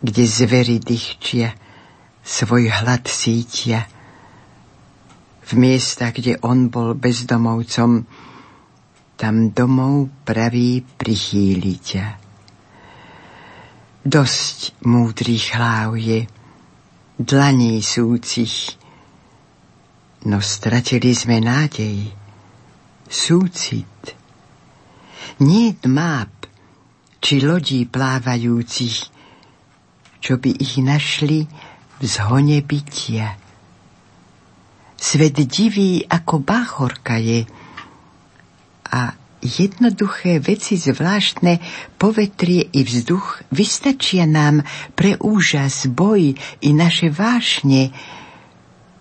kde 0.00 0.24
zvery 0.24 0.78
dychčia, 0.78 1.52
svoj 2.22 2.70
hlad 2.70 3.10
sítia. 3.10 3.90
V 5.50 5.58
miestach, 5.58 6.14
kde 6.14 6.38
on 6.46 6.70
bol 6.70 6.94
bezdomovcom, 6.94 8.06
tam 9.20 9.52
domov 9.52 10.24
pravý 10.24 10.80
prichýli 10.80 11.76
ťa. 11.76 12.06
Dosť 14.00 14.80
múdrych 14.88 15.52
hlav 15.52 15.92
je, 16.00 16.24
dlaní 17.20 17.84
súcich. 17.84 18.80
No 20.24 20.40
stratili 20.40 21.12
sme 21.12 21.36
nádej, 21.36 22.08
súcit. 23.12 24.16
Nie 25.44 25.76
dmáb, 25.76 26.32
či 27.20 27.44
lodí 27.44 27.84
plávajúcich, 27.84 28.96
čo 30.24 30.40
by 30.40 30.50
ich 30.64 30.80
našli 30.80 31.44
v 32.00 32.02
zhone 32.08 32.64
bytia. 32.64 33.36
Svet 34.96 35.36
divý 35.44 36.08
ako 36.08 36.40
báchorka 36.40 37.20
je 37.20 37.44
a 38.90 39.14
jednoduché 39.40 40.38
veci 40.38 40.76
zvláštne, 40.76 41.58
povetrie 41.96 42.68
i 42.76 42.84
vzduch 42.84 43.40
vystačia 43.48 44.28
nám 44.28 44.62
pre 44.92 45.16
úžas, 45.16 45.88
boj 45.88 46.36
i 46.60 46.70
naše 46.76 47.08
vášne. 47.08 47.90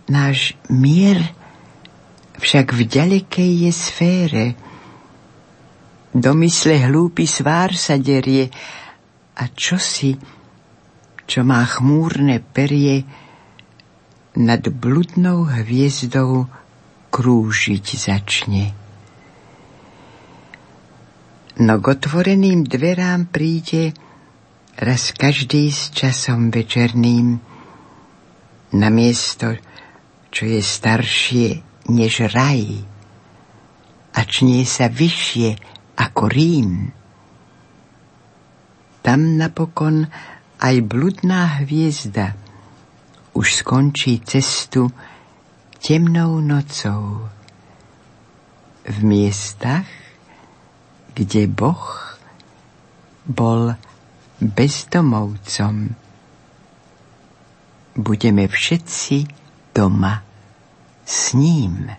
Náš 0.08 0.56
mier 0.72 1.20
však 2.40 2.72
v 2.72 2.82
ďalekej 2.88 3.52
je 3.68 3.72
sfére. 3.76 4.46
Domysle 6.16 6.80
hlúpy 6.90 7.28
svár 7.30 7.76
sa 7.76 8.00
derie 8.00 8.50
a 9.38 9.44
čosi, 9.52 10.18
čo 11.30 11.46
má 11.46 11.62
chmúrne 11.68 12.42
perie, 12.42 13.06
nad 14.40 14.64
bludnou 14.72 15.46
hviezdou 15.52 16.48
krúžiť 17.12 17.86
začne 18.00 18.78
no 21.60 21.76
k 21.84 21.86
otvoreným 21.91 22.64
dverám 22.64 23.28
príde 23.28 23.91
raz 24.80 25.12
každý 25.12 25.68
s 25.68 25.91
časom 25.91 26.47
večerným 26.55 27.36
na 28.80 28.88
miesto, 28.88 29.60
čo 30.32 30.47
je 30.47 30.62
staršie 30.64 31.47
než 31.91 32.32
raj 32.32 32.64
a 34.16 34.20
čnie 34.24 34.64
sa 34.64 34.88
vyššie 34.88 35.49
ako 35.99 36.24
Rím. 36.32 36.95
Tam 39.03 39.36
napokon 39.36 40.07
aj 40.64 40.76
bludná 40.88 41.60
hviezda 41.64 42.39
už 43.36 43.64
skončí 43.64 44.24
cestu 44.24 44.91
temnou 45.80 46.39
nocou. 46.39 47.28
V 48.89 48.97
miestach, 49.03 49.99
kde 51.20 51.51
Boh 51.51 52.15
bol 53.28 53.76
bezdomovcom. 54.39 55.91
Budeme 57.99 58.47
všetci 58.47 59.28
doma 59.76 60.24
s 61.03 61.36
ním. 61.36 61.91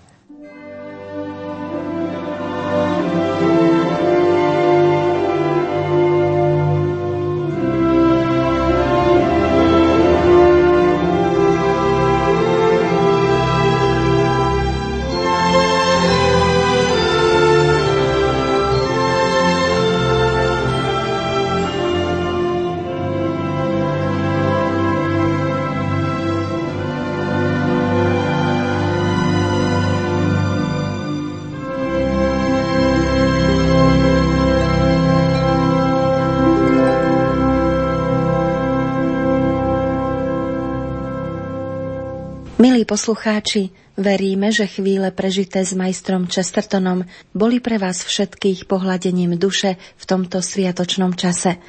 Poslucháči, 42.91 43.71
veríme, 43.95 44.51
že 44.51 44.67
chvíle 44.67 45.15
prežité 45.15 45.63
s 45.63 45.79
majstrom 45.79 46.27
Chestertonom 46.27 47.07
boli 47.31 47.63
pre 47.63 47.79
vás 47.79 48.03
všetkých 48.03 48.67
pohľadením 48.67 49.39
duše 49.39 49.79
v 49.95 50.05
tomto 50.11 50.43
sviatočnom 50.43 51.15
čase. 51.15 51.63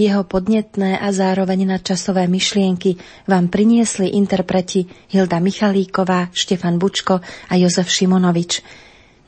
Jeho 0.00 0.24
podnetné 0.24 0.96
a 0.96 1.12
zároveň 1.12 1.76
nadčasové 1.76 2.24
myšlienky 2.24 2.96
vám 3.28 3.52
priniesli 3.52 4.16
interpreti 4.16 4.88
Hilda 5.12 5.44
Michalíková, 5.44 6.32
Štefan 6.32 6.80
Bučko 6.80 7.20
a 7.20 7.54
Jozef 7.60 7.92
Šimonovič. 7.92 8.64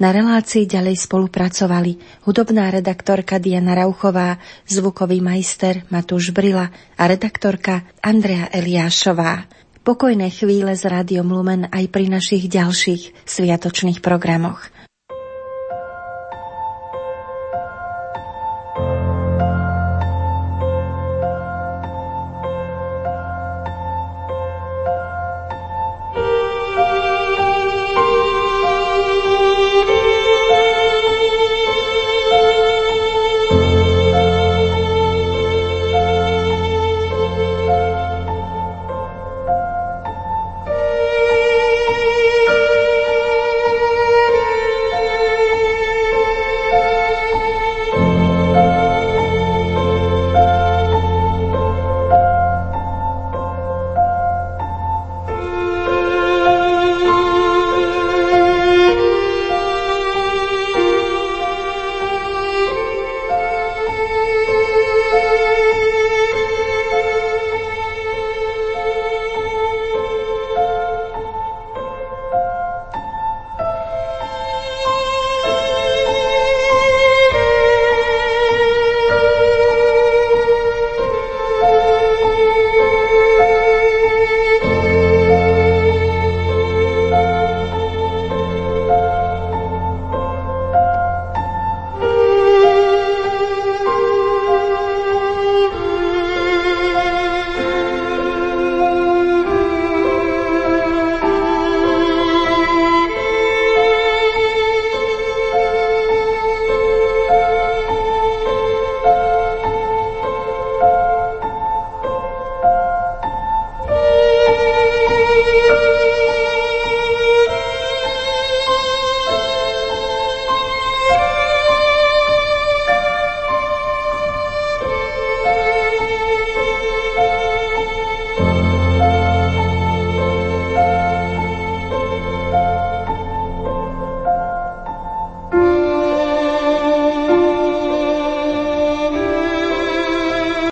Na 0.01 0.17
relácii 0.17 0.65
ďalej 0.65 0.97
spolupracovali 0.97 2.25
hudobná 2.25 2.73
redaktorka 2.73 3.37
Diana 3.37 3.77
Rauchová, 3.77 4.41
zvukový 4.65 5.21
majster 5.21 5.85
Matúš 5.93 6.33
Brila 6.33 6.73
a 6.97 7.03
redaktorka 7.05 7.85
Andrea 8.01 8.49
Eliášová. 8.49 9.64
Pokojné 9.85 10.33
chvíle 10.33 10.73
s 10.73 10.89
Rádiom 10.89 11.29
Lumen 11.29 11.69
aj 11.69 11.93
pri 11.93 12.09
našich 12.09 12.49
ďalších 12.49 13.29
sviatočných 13.29 14.01
programoch. 14.01 14.74